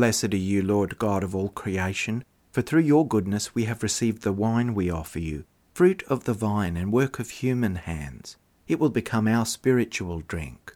Blessed 0.00 0.32
are 0.32 0.38
you, 0.38 0.62
Lord 0.62 0.96
God 0.96 1.22
of 1.22 1.34
all 1.34 1.50
creation, 1.50 2.24
for 2.52 2.62
through 2.62 2.80
your 2.80 3.06
goodness 3.06 3.54
we 3.54 3.64
have 3.64 3.82
received 3.82 4.22
the 4.22 4.32
wine 4.32 4.74
we 4.74 4.88
offer 4.88 5.18
you, 5.18 5.44
fruit 5.74 6.02
of 6.04 6.24
the 6.24 6.32
vine 6.32 6.74
and 6.74 6.90
work 6.90 7.18
of 7.18 7.28
human 7.28 7.74
hands. 7.74 8.38
It 8.66 8.80
will 8.80 8.88
become 8.88 9.28
our 9.28 9.44
spiritual 9.44 10.22
drink. 10.22 10.74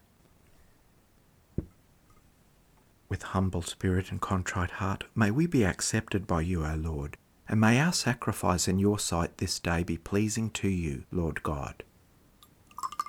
With 3.09 3.23
humble 3.23 3.63
spirit 3.63 4.11
and 4.11 4.21
contrite 4.21 4.73
heart, 4.73 5.05
may 5.15 5.31
we 5.31 5.47
be 5.47 5.65
accepted 5.65 6.27
by 6.27 6.43
you, 6.43 6.63
O 6.67 6.75
Lord, 6.75 7.17
and 7.49 7.59
may 7.59 7.81
our 7.81 7.95
sacrifice 7.95 8.69
in 8.69 8.79
your 8.79 8.99
sight 8.99 9.39
this 9.39 9.59
day 9.59 9.83
be 9.85 9.97
pleasing 9.97 10.51
to 10.51 10.69
you, 10.69 11.05
Lord 11.11 11.43
God. 11.43 11.83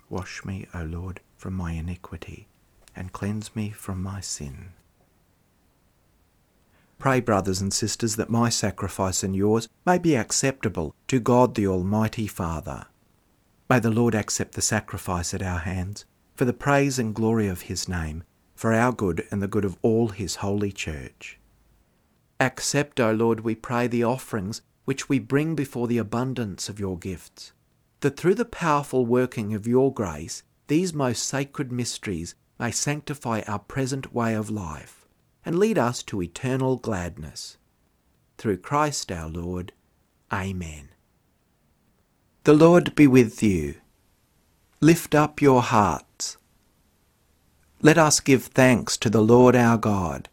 Wash 0.10 0.46
me, 0.46 0.66
O 0.74 0.84
Lord, 0.84 1.20
from 1.36 1.56
my 1.56 1.74
iniquity, 1.74 2.48
and 2.96 3.12
cleanse 3.12 3.54
me 3.54 3.72
from 3.72 4.02
my 4.02 4.22
sin. 4.22 4.70
Pray, 6.98 7.20
brothers 7.20 7.62
and 7.62 7.74
sisters, 7.74 8.16
that 8.16 8.30
my 8.30 8.50
sacrifice 8.50 9.24
and 9.24 9.36
yours 9.36 9.68
may 9.86 9.98
be 9.98 10.16
acceptable 10.16 10.96
to 11.08 11.20
God 11.20 11.56
the 11.56 11.68
Almighty 11.68 12.26
Father. 12.26 12.88
May 13.70 13.80
the 13.80 13.92
Lord 13.92 14.16
accept 14.16 14.54
the 14.54 14.62
sacrifice 14.62 15.34
at 15.34 15.42
our 15.42 15.60
hands, 15.60 16.06
for 16.36 16.46
the 16.46 16.54
praise 16.54 16.98
and 16.98 17.14
glory 17.14 17.48
of 17.48 17.64
his 17.64 17.88
name, 17.88 18.24
for 18.56 18.74
our 18.74 18.92
good 18.92 19.28
and 19.30 19.42
the 19.42 19.48
good 19.48 19.66
of 19.66 19.78
all 19.82 20.10
his 20.10 20.38
holy 20.38 20.72
church. 20.72 21.38
Accept, 22.40 23.00
O 23.00 23.12
Lord, 23.12 23.42
we 23.42 23.56
pray, 23.56 23.88
the 23.88 24.04
offerings 24.04 24.62
which 24.86 25.10
we 25.10 25.20
bring 25.20 25.56
before 25.56 25.88
the 25.88 25.98
abundance 25.98 26.70
of 26.70 26.80
your 26.80 26.98
gifts, 26.98 27.52
that 28.00 28.18
through 28.18 28.36
the 28.36 28.46
powerful 28.46 29.06
working 29.06 29.54
of 29.54 29.68
your 29.68 29.94
grace, 29.94 30.44
these 30.68 30.94
most 30.94 31.24
sacred 31.24 31.72
mysteries 31.72 32.36
may 32.60 32.72
sanctify 32.72 33.42
our 33.48 33.60
present 33.60 34.14
way 34.14 34.34
of 34.34 34.50
life 34.50 35.05
and 35.46 35.60
lead 35.60 35.78
us 35.78 36.02
to 36.04 36.22
eternal 36.22 36.78
gladness. 36.78 37.58
Through 38.38 38.58
Christ 38.58 39.12
our 39.12 39.30
Lord. 39.30 39.72
Amen. 40.34 40.90
The 42.44 42.54
Lord 42.54 42.96
be 42.96 43.08
with 43.08 43.42
you. 43.42 43.76
Lift 44.82 45.16
up 45.16 45.42
your 45.42 45.62
hearts. 45.62 46.38
Let 47.82 47.98
us 47.98 48.20
give 48.20 48.46
thanks 48.46 48.98
to 48.98 49.10
the 49.10 49.22
Lord 49.22 49.56
our 49.56 49.78
God. 49.78 50.30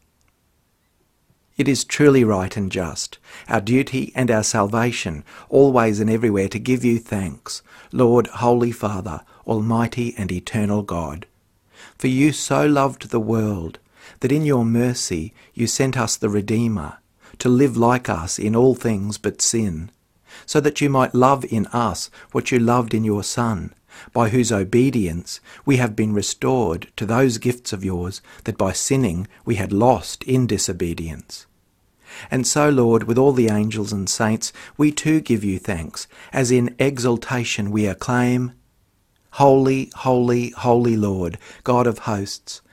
It 1.56 1.68
is 1.68 1.84
truly 1.84 2.24
right 2.24 2.56
and 2.56 2.72
just, 2.72 3.18
our 3.48 3.60
duty 3.60 4.10
and 4.14 4.30
our 4.30 4.42
salvation, 4.42 5.22
always 5.50 6.00
and 6.00 6.08
everywhere 6.08 6.48
to 6.48 6.58
give 6.58 6.84
you 6.84 6.98
thanks, 6.98 7.62
Lord, 7.92 8.26
Holy 8.26 8.72
Father, 8.72 9.20
Almighty 9.46 10.14
and 10.16 10.32
Eternal 10.32 10.82
God. 10.82 11.26
For 11.98 12.08
you 12.08 12.32
so 12.32 12.66
loved 12.66 13.10
the 13.10 13.20
world 13.20 13.78
that 14.20 14.32
in 14.32 14.44
your 14.44 14.64
mercy 14.64 15.34
you 15.54 15.66
sent 15.66 15.96
us 15.96 16.16
the 16.16 16.28
Redeemer, 16.28 16.98
to 17.38 17.48
live 17.48 17.76
like 17.76 18.08
us 18.08 18.38
in 18.38 18.54
all 18.54 18.74
things 18.74 19.18
but 19.18 19.42
sin, 19.42 19.90
so 20.46 20.60
that 20.60 20.80
you 20.80 20.88
might 20.88 21.14
love 21.14 21.44
in 21.44 21.66
us 21.66 22.10
what 22.32 22.50
you 22.50 22.58
loved 22.58 22.94
in 22.94 23.04
your 23.04 23.22
Son, 23.22 23.74
by 24.12 24.30
whose 24.30 24.50
obedience 24.50 25.40
we 25.64 25.76
have 25.76 25.94
been 25.94 26.12
restored 26.12 26.88
to 26.96 27.04
those 27.04 27.38
gifts 27.38 27.72
of 27.72 27.84
yours 27.84 28.22
that 28.44 28.56
by 28.56 28.72
sinning 28.72 29.26
we 29.44 29.56
had 29.56 29.72
lost 29.72 30.22
in 30.24 30.46
disobedience. 30.46 31.46
And 32.30 32.46
so, 32.46 32.68
Lord, 32.68 33.04
with 33.04 33.18
all 33.18 33.32
the 33.32 33.48
angels 33.48 33.92
and 33.92 34.08
saints, 34.08 34.52
we 34.76 34.92
too 34.92 35.20
give 35.20 35.44
you 35.44 35.58
thanks, 35.58 36.06
as 36.32 36.50
in 36.50 36.74
exultation 36.78 37.70
we 37.70 37.86
acclaim, 37.86 38.52
Holy, 39.36 39.90
holy, 39.94 40.50
holy 40.50 40.96
Lord, 40.96 41.38
God 41.64 41.86
of 41.86 42.00
hosts, 42.00 42.60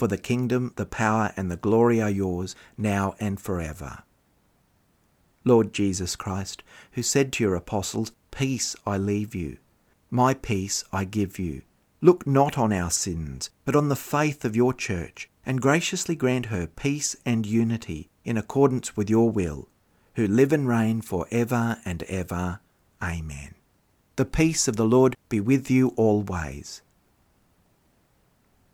For 0.00 0.08
the 0.08 0.16
kingdom, 0.16 0.72
the 0.76 0.86
power, 0.86 1.34
and 1.36 1.50
the 1.50 1.58
glory 1.58 2.00
are 2.00 2.08
yours, 2.08 2.56
now 2.78 3.16
and 3.20 3.38
forever. 3.38 3.98
Lord 5.44 5.74
Jesus 5.74 6.16
Christ, 6.16 6.62
who 6.92 7.02
said 7.02 7.34
to 7.34 7.44
your 7.44 7.54
apostles, 7.54 8.12
Peace 8.30 8.74
I 8.86 8.96
leave 8.96 9.34
you, 9.34 9.58
my 10.10 10.32
peace 10.32 10.84
I 10.90 11.04
give 11.04 11.38
you. 11.38 11.60
Look 12.00 12.26
not 12.26 12.56
on 12.56 12.72
our 12.72 12.90
sins, 12.90 13.50
but 13.66 13.76
on 13.76 13.90
the 13.90 13.94
faith 13.94 14.42
of 14.42 14.56
your 14.56 14.72
church 14.72 15.28
and 15.44 15.60
graciously 15.60 16.14
grant 16.14 16.46
her 16.46 16.66
peace 16.66 17.14
and 17.26 17.44
unity 17.44 18.08
in 18.24 18.38
accordance 18.38 18.96
with 18.96 19.10
your 19.10 19.28
will, 19.28 19.68
who 20.14 20.26
live 20.26 20.50
and 20.50 20.66
reign 20.66 21.02
for 21.02 21.26
ever 21.30 21.78
and 21.84 22.04
ever. 22.04 22.60
Amen. 23.02 23.54
The 24.16 24.24
peace 24.24 24.66
of 24.66 24.76
the 24.76 24.86
Lord 24.86 25.14
be 25.28 25.40
with 25.40 25.70
you 25.70 25.88
always. 25.98 26.80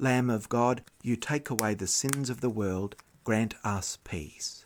Lamb 0.00 0.30
of 0.30 0.48
God, 0.48 0.82
you 1.02 1.14
take 1.14 1.50
away 1.50 1.74
the 1.74 1.86
sins 1.86 2.30
of 2.30 2.40
the 2.40 2.48
world, 2.48 2.96
grant 3.22 3.54
us 3.62 3.98
peace. 4.02 4.64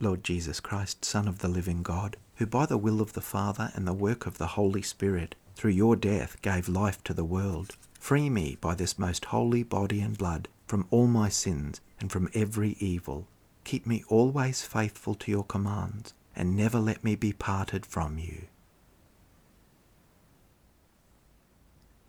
Lord 0.00 0.24
Jesus 0.24 0.58
Christ, 0.58 1.04
Son 1.04 1.28
of 1.28 1.40
the 1.40 1.48
living 1.48 1.82
God, 1.82 2.16
who 2.36 2.46
by 2.46 2.64
the 2.64 2.78
will 2.78 3.02
of 3.02 3.12
the 3.12 3.20
Father 3.20 3.72
and 3.74 3.86
the 3.86 3.92
work 3.92 4.24
of 4.24 4.38
the 4.38 4.46
Holy 4.46 4.80
Spirit, 4.80 5.34
through 5.54 5.72
your 5.72 5.96
death 5.96 6.40
gave 6.40 6.66
life 6.66 7.04
to 7.04 7.12
the 7.12 7.24
world, 7.24 7.76
free 8.00 8.30
me 8.30 8.56
by 8.58 8.74
this 8.74 8.98
most 8.98 9.26
holy 9.26 9.62
body 9.62 10.00
and 10.00 10.16
blood 10.16 10.48
from 10.66 10.86
all 10.90 11.06
my 11.06 11.28
sins 11.28 11.82
and 12.00 12.10
from 12.10 12.30
every 12.32 12.76
evil. 12.80 13.28
Keep 13.64 13.86
me 13.86 14.02
always 14.08 14.62
faithful 14.62 15.14
to 15.16 15.30
your 15.30 15.44
commands, 15.44 16.14
and 16.34 16.56
never 16.56 16.78
let 16.78 17.04
me 17.04 17.16
be 17.16 17.34
parted 17.34 17.84
from 17.84 18.16
you. 18.16 18.46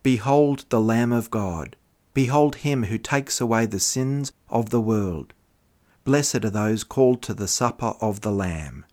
Behold 0.08 0.64
the 0.70 0.80
Lamb 0.80 1.12
of 1.12 1.30
God. 1.30 1.76
Behold 2.14 2.56
him 2.56 2.84
who 2.84 2.98
takes 2.98 3.42
away 3.42 3.66
the 3.66 3.78
sins 3.78 4.32
of 4.48 4.70
the 4.70 4.80
world. 4.80 5.34
Blessed 6.06 6.46
are 6.46 6.50
those 6.50 6.86
called 6.86 7.22
to 7.24 7.34
the 7.34 7.46
supper 7.46 7.94
of 8.00 8.22
the 8.22 8.32
Lamb. 8.32 8.86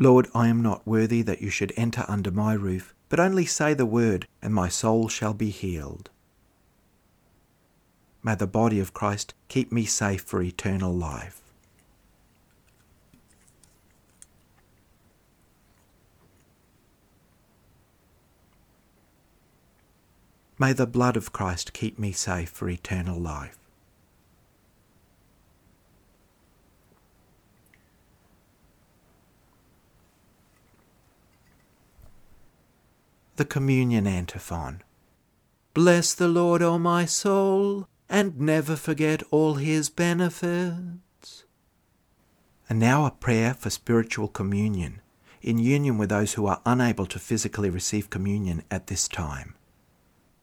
Lord, 0.00 0.26
I 0.34 0.48
am 0.48 0.60
not 0.60 0.84
worthy 0.84 1.22
that 1.22 1.42
you 1.42 1.48
should 1.48 1.72
enter 1.76 2.04
under 2.08 2.32
my 2.32 2.54
roof, 2.54 2.92
but 3.08 3.20
only 3.20 3.46
say 3.46 3.72
the 3.72 3.86
word, 3.86 4.26
and 4.42 4.52
my 4.52 4.68
soul 4.68 5.06
shall 5.06 5.32
be 5.32 5.50
healed. 5.50 6.10
May 8.24 8.34
the 8.34 8.48
body 8.48 8.80
of 8.80 8.92
Christ 8.92 9.34
keep 9.46 9.70
me 9.70 9.84
safe 9.84 10.22
for 10.22 10.42
eternal 10.42 10.92
life. 10.92 11.41
May 20.62 20.72
the 20.72 20.86
blood 20.86 21.16
of 21.16 21.32
Christ 21.32 21.72
keep 21.72 21.98
me 21.98 22.12
safe 22.12 22.48
for 22.48 22.68
eternal 22.68 23.18
life. 23.18 23.58
The 33.34 33.44
Communion 33.44 34.06
Antiphon. 34.06 34.84
Bless 35.74 36.14
the 36.14 36.28
Lord, 36.28 36.62
O 36.62 36.78
my 36.78 37.06
soul 37.06 37.88
and 38.08 38.38
never 38.38 38.76
forget 38.76 39.24
all 39.32 39.54
his 39.54 39.90
benefits. 39.90 41.42
And 42.68 42.78
now 42.78 43.04
a 43.04 43.10
prayer 43.10 43.54
for 43.54 43.68
spiritual 43.68 44.28
communion, 44.28 45.00
in 45.40 45.58
union 45.58 45.98
with 45.98 46.10
those 46.10 46.34
who 46.34 46.46
are 46.46 46.62
unable 46.64 47.06
to 47.06 47.18
physically 47.18 47.68
receive 47.68 48.10
communion 48.10 48.62
at 48.70 48.86
this 48.86 49.08
time. 49.08 49.56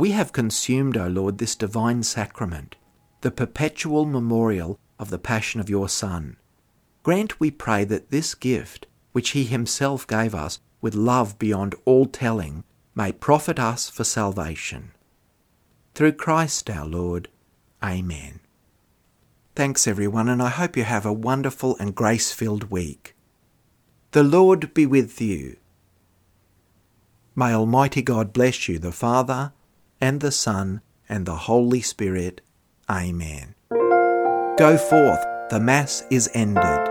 We 0.00 0.12
have 0.12 0.32
consumed, 0.32 0.96
O 0.96 1.08
Lord, 1.08 1.36
this 1.36 1.54
divine 1.54 2.04
sacrament, 2.04 2.76
the 3.20 3.30
perpetual 3.30 4.06
memorial 4.06 4.78
of 4.98 5.10
the 5.10 5.18
passion 5.18 5.60
of 5.60 5.68
your 5.68 5.90
Son. 5.90 6.38
Grant, 7.02 7.38
we 7.38 7.50
pray, 7.50 7.84
that 7.84 8.10
this 8.10 8.34
gift, 8.34 8.86
which 9.12 9.32
he 9.32 9.44
himself 9.44 10.06
gave 10.06 10.34
us 10.34 10.58
with 10.80 10.94
love 10.94 11.38
beyond 11.38 11.74
all 11.84 12.06
telling, 12.06 12.64
may 12.94 13.12
profit 13.12 13.58
us 13.58 13.90
for 13.90 14.04
salvation. 14.04 14.92
Through 15.94 16.12
Christ 16.12 16.70
our 16.70 16.86
Lord. 16.86 17.28
Amen. 17.84 18.40
Thanks, 19.54 19.86
everyone, 19.86 20.30
and 20.30 20.42
I 20.42 20.48
hope 20.48 20.78
you 20.78 20.84
have 20.84 21.04
a 21.04 21.12
wonderful 21.12 21.76
and 21.76 21.94
grace 21.94 22.32
filled 22.32 22.70
week. 22.70 23.14
The 24.12 24.22
Lord 24.22 24.72
be 24.72 24.86
with 24.86 25.20
you. 25.20 25.58
May 27.36 27.52
Almighty 27.52 28.00
God 28.00 28.32
bless 28.32 28.66
you, 28.66 28.78
the 28.78 28.92
Father, 28.92 29.52
and 30.00 30.20
the 30.20 30.32
Son, 30.32 30.80
and 31.08 31.26
the 31.26 31.36
Holy 31.36 31.80
Spirit. 31.80 32.40
Amen. 32.88 33.54
Go 34.58 34.76
forth, 34.76 35.24
the 35.50 35.60
Mass 35.60 36.02
is 36.10 36.30
ended. 36.34 36.88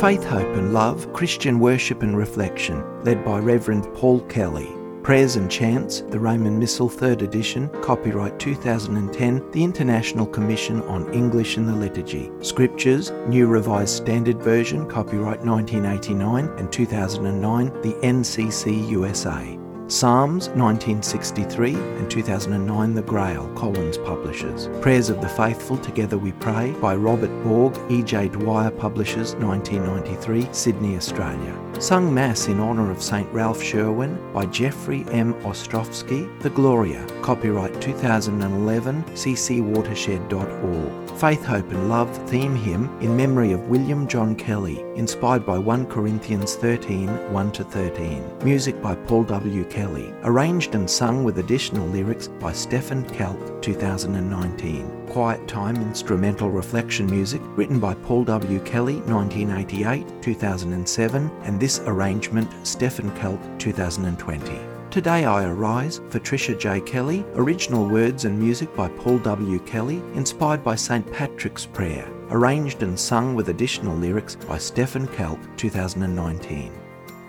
Faith, 0.00 0.22
Hope 0.24 0.54
and 0.54 0.72
Love, 0.72 1.12
Christian 1.12 1.58
Worship 1.58 2.02
and 2.02 2.16
Reflection, 2.16 2.84
led 3.02 3.24
by 3.24 3.40
Reverend 3.40 3.92
Paul 3.94 4.20
Kelly. 4.26 4.72
Prayers 5.06 5.36
and 5.36 5.48
Chants, 5.48 6.00
the 6.00 6.18
Roman 6.18 6.58
Missal, 6.58 6.90
3rd 6.90 7.22
edition, 7.22 7.68
copyright 7.80 8.40
2010, 8.40 9.52
the 9.52 9.62
International 9.62 10.26
Commission 10.26 10.82
on 10.82 11.14
English 11.14 11.56
in 11.56 11.64
the 11.64 11.72
Liturgy. 11.72 12.32
Scriptures, 12.40 13.12
New 13.28 13.46
Revised 13.46 13.94
Standard 13.94 14.42
Version, 14.42 14.84
copyright 14.88 15.44
1989 15.44 16.46
and 16.58 16.72
2009, 16.72 17.66
the 17.82 17.92
NCC 18.02 18.88
USA. 18.90 19.55
Psalms 19.88 20.48
1963 20.48 21.74
and 21.74 22.10
2009 22.10 22.94
The 22.94 23.02
Grail, 23.02 23.46
Collins 23.54 23.98
Publishers. 23.98 24.68
Prayers 24.80 25.10
of 25.10 25.20
the 25.20 25.28
Faithful 25.28 25.78
Together 25.78 26.18
We 26.18 26.32
Pray 26.32 26.72
by 26.80 26.96
Robert 26.96 27.30
Borg, 27.44 27.78
E.J. 27.88 28.30
Dwyer 28.30 28.72
Publishers 28.72 29.36
1993, 29.36 30.52
Sydney, 30.52 30.96
Australia. 30.96 31.56
Sung 31.78 32.12
Mass 32.12 32.48
in 32.48 32.58
honour 32.58 32.90
of 32.90 33.02
St 33.02 33.30
Ralph 33.32 33.62
Sherwin 33.62 34.18
by 34.32 34.46
Jeffrey 34.46 35.04
M. 35.10 35.34
Ostrowski, 35.44 36.26
The 36.40 36.50
Gloria, 36.50 37.06
copyright 37.22 37.80
2011, 37.80 39.04
ccwatershed.org. 39.04 41.18
Faith, 41.18 41.44
Hope 41.44 41.70
and 41.70 41.88
Love 41.88 42.14
theme 42.28 42.54
hymn 42.54 42.90
in 43.00 43.16
memory 43.16 43.52
of 43.52 43.68
William 43.68 44.06
John 44.08 44.34
Kelly, 44.34 44.84
inspired 44.96 45.46
by 45.46 45.58
1 45.58 45.86
Corinthians 45.86 46.56
13 46.56 47.08
1 47.32 47.52
13. 47.52 48.38
Music 48.44 48.82
by 48.82 48.94
Paul 48.94 49.24
W. 49.24 49.64
Kelly, 49.76 50.14
arranged 50.22 50.74
and 50.74 50.88
sung 50.88 51.22
with 51.22 51.38
additional 51.38 51.86
lyrics 51.88 52.28
by 52.28 52.50
Stephen 52.50 53.04
Kelk, 53.04 53.60
2019. 53.60 55.06
Quiet 55.06 55.46
Time 55.46 55.76
instrumental 55.76 56.50
reflection 56.50 57.04
music 57.04 57.42
written 57.56 57.78
by 57.78 57.92
Paul 57.92 58.24
W. 58.24 58.58
Kelly, 58.60 59.00
1988 59.02 60.22
2007, 60.22 61.30
and 61.42 61.60
this 61.60 61.80
arrangement 61.80 62.48
Stephen 62.66 63.10
Kelk, 63.16 63.38
2020. 63.58 64.60
Today 64.90 65.26
I 65.26 65.44
Arise 65.44 66.00
for 66.08 66.20
Tricia 66.20 66.58
J. 66.58 66.80
Kelly, 66.80 67.22
original 67.34 67.86
words 67.86 68.24
and 68.24 68.38
music 68.38 68.74
by 68.74 68.88
Paul 68.88 69.18
W. 69.18 69.58
Kelly, 69.58 70.02
inspired 70.14 70.64
by 70.64 70.74
St. 70.74 71.04
Patrick's 71.12 71.66
Prayer, 71.66 72.10
arranged 72.30 72.82
and 72.82 72.98
sung 72.98 73.34
with 73.34 73.50
additional 73.50 73.94
lyrics 73.94 74.36
by 74.36 74.56
Stephen 74.56 75.06
Kelk, 75.08 75.38
2019. 75.58 76.85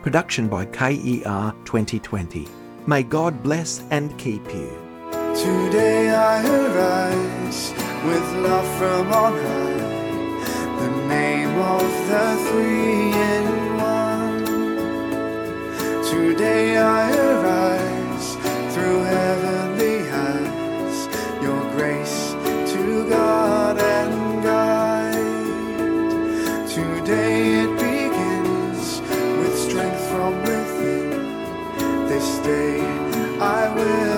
Production 0.08 0.48
by 0.48 0.64
KER 0.64 1.54
2020. 1.66 2.48
May 2.86 3.04
God 3.04 3.44
bless 3.44 3.84
and 3.92 4.18
keep 4.18 4.42
you. 4.54 4.72
Today 5.36 6.12
I 6.12 6.42
arise 6.48 7.74
with 8.06 8.24
love 8.36 8.66
from 8.78 9.12
on 9.12 9.34
high, 9.34 10.80
the 10.80 10.90
name 11.10 11.58
of 11.60 11.82
the 12.08 12.38
three 12.48 13.12
in 13.34 13.76
one. 13.76 14.46
Today 16.10 16.78
I 16.78 17.12
arise 17.12 18.38
through 18.74 19.00
heavenly 19.04 19.67
will. 33.78 34.17